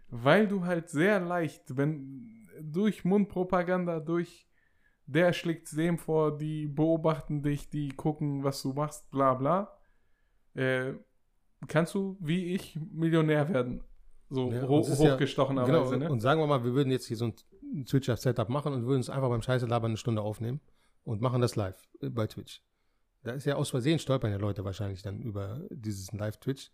[0.08, 4.45] weil du halt sehr leicht, wenn durch Mundpropaganda, durch
[5.06, 9.72] der schlägt dem vor, die beobachten dich, die gucken, was du machst, bla bla,
[10.54, 10.94] äh,
[11.68, 13.82] kannst du, wie ich, Millionär werden.
[14.28, 15.16] So Ja, ho ist ja-
[15.66, 16.10] Genau, ne?
[16.10, 19.08] und sagen wir mal, wir würden jetzt hier so ein Twitch-Setup machen und würden es
[19.10, 20.60] einfach beim Scheiße labern eine Stunde aufnehmen
[21.04, 22.62] und machen das live äh, bei Twitch.
[23.22, 26.70] Da ist ja aus Versehen stolpern ja Leute wahrscheinlich dann über dieses Live-Twitch.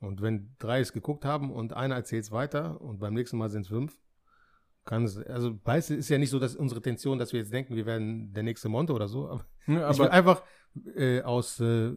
[0.00, 3.50] Und wenn drei es geguckt haben und einer erzählt es weiter und beim nächsten Mal
[3.50, 4.00] sind es fünf,
[4.84, 7.76] kann es, also weiß ist ja nicht so, dass unsere Intention, dass wir jetzt denken,
[7.76, 10.42] wir werden der nächste Monte oder so, aber, Ja, ich will aber einfach
[10.96, 11.92] äh, aus äh,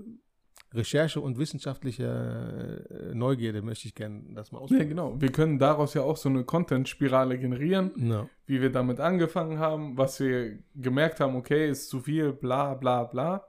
[0.73, 4.89] Recherche und wissenschaftlicher äh, Neugierde möchte ich gerne das mal ja, ausprobieren.
[4.89, 5.21] genau.
[5.21, 7.91] Wir können daraus ja auch so eine Content-Spirale generieren.
[7.95, 8.27] Ja.
[8.45, 13.05] wie wir damit angefangen haben, was wir gemerkt haben, okay, ist zu viel, bla bla
[13.05, 13.47] bla.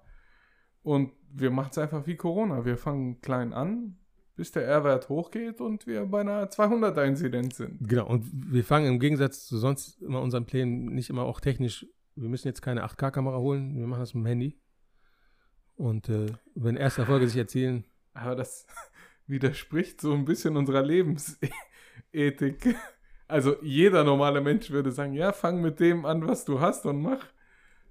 [0.83, 2.65] Und wir machen es einfach wie Corona.
[2.65, 3.99] Wir fangen klein an,
[4.37, 7.79] bis der R-Wert hochgeht und wir bei einer 200er-Inzidenz sind.
[7.81, 11.87] Genau, und wir fangen im Gegensatz zu sonst immer unseren Plänen nicht immer auch technisch,
[12.15, 14.61] wir müssen jetzt keine 8K-Kamera holen, wir machen das mit dem Handy.
[15.75, 18.67] Und äh, wenn erste Erfolge sich erzielen, Aber das
[19.27, 22.77] widerspricht so ein bisschen unserer Lebensethik.
[23.29, 27.03] Also jeder normale Mensch würde sagen, ja, fang mit dem an, was du hast und
[27.03, 27.27] mach.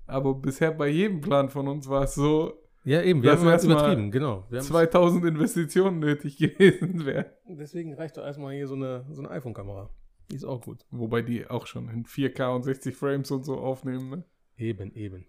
[0.08, 3.48] Aber bisher bei jedem Plan von uns war es so, ja eben, wir Das haben
[3.48, 4.46] es erstmal übertrieben, genau.
[4.50, 7.26] Wir haben 2000 Investitionen nötig gewesen wären.
[7.48, 9.90] deswegen reicht doch erstmal hier so eine, so eine iPhone-Kamera.
[10.32, 10.86] Die ist auch gut.
[10.92, 14.10] Wobei die auch schon in 4K und 60 Frames und so aufnehmen.
[14.10, 14.24] Ne?
[14.58, 15.28] Eben, eben.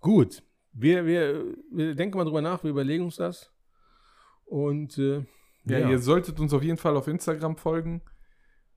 [0.00, 0.42] Gut,
[0.72, 3.52] wir, wir, wir denken mal drüber nach, wir überlegen uns das.
[4.44, 5.24] Und äh,
[5.64, 8.02] Ja, ihr solltet uns auf jeden Fall auf Instagram folgen,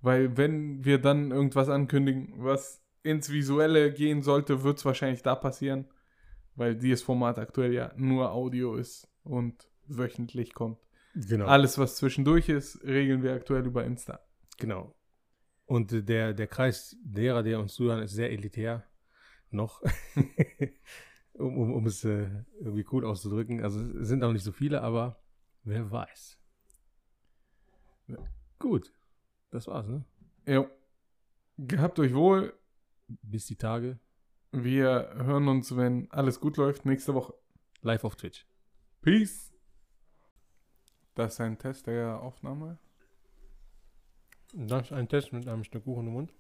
[0.02, 5.36] weil wenn wir dann irgendwas ankündigen, was ins Visuelle gehen sollte, wird es wahrscheinlich da
[5.36, 5.88] passieren,
[6.56, 10.80] weil dieses Format aktuell ja nur Audio ist und wöchentlich kommt.
[11.14, 11.46] genau.
[11.46, 14.20] Alles, was zwischendurch ist, regeln wir aktuell über Insta.
[14.58, 14.96] Genau.
[15.66, 18.86] Und der, der Kreis derer, der uns zuhören, ist sehr elitär.
[19.50, 19.82] Noch.
[21.34, 22.30] um, um, um es äh,
[22.60, 23.64] irgendwie cool auszudrücken.
[23.64, 25.24] Also es sind auch nicht so viele, aber
[25.64, 26.40] wer weiß.
[28.08, 28.18] Ja.
[28.60, 28.94] Gut.
[29.52, 30.06] Das war's, ne?
[30.46, 30.70] Jo.
[31.58, 32.54] Gehabt euch wohl.
[33.08, 34.00] Bis die Tage.
[34.58, 37.34] Wir hören uns, wenn alles gut läuft, nächste Woche.
[37.82, 38.48] Live auf Twitch.
[39.02, 39.54] Peace.
[41.14, 42.78] Das ist ein Test der Aufnahme.
[44.54, 46.34] Das ist ein Test mit einem Stück Kuchen im Mund.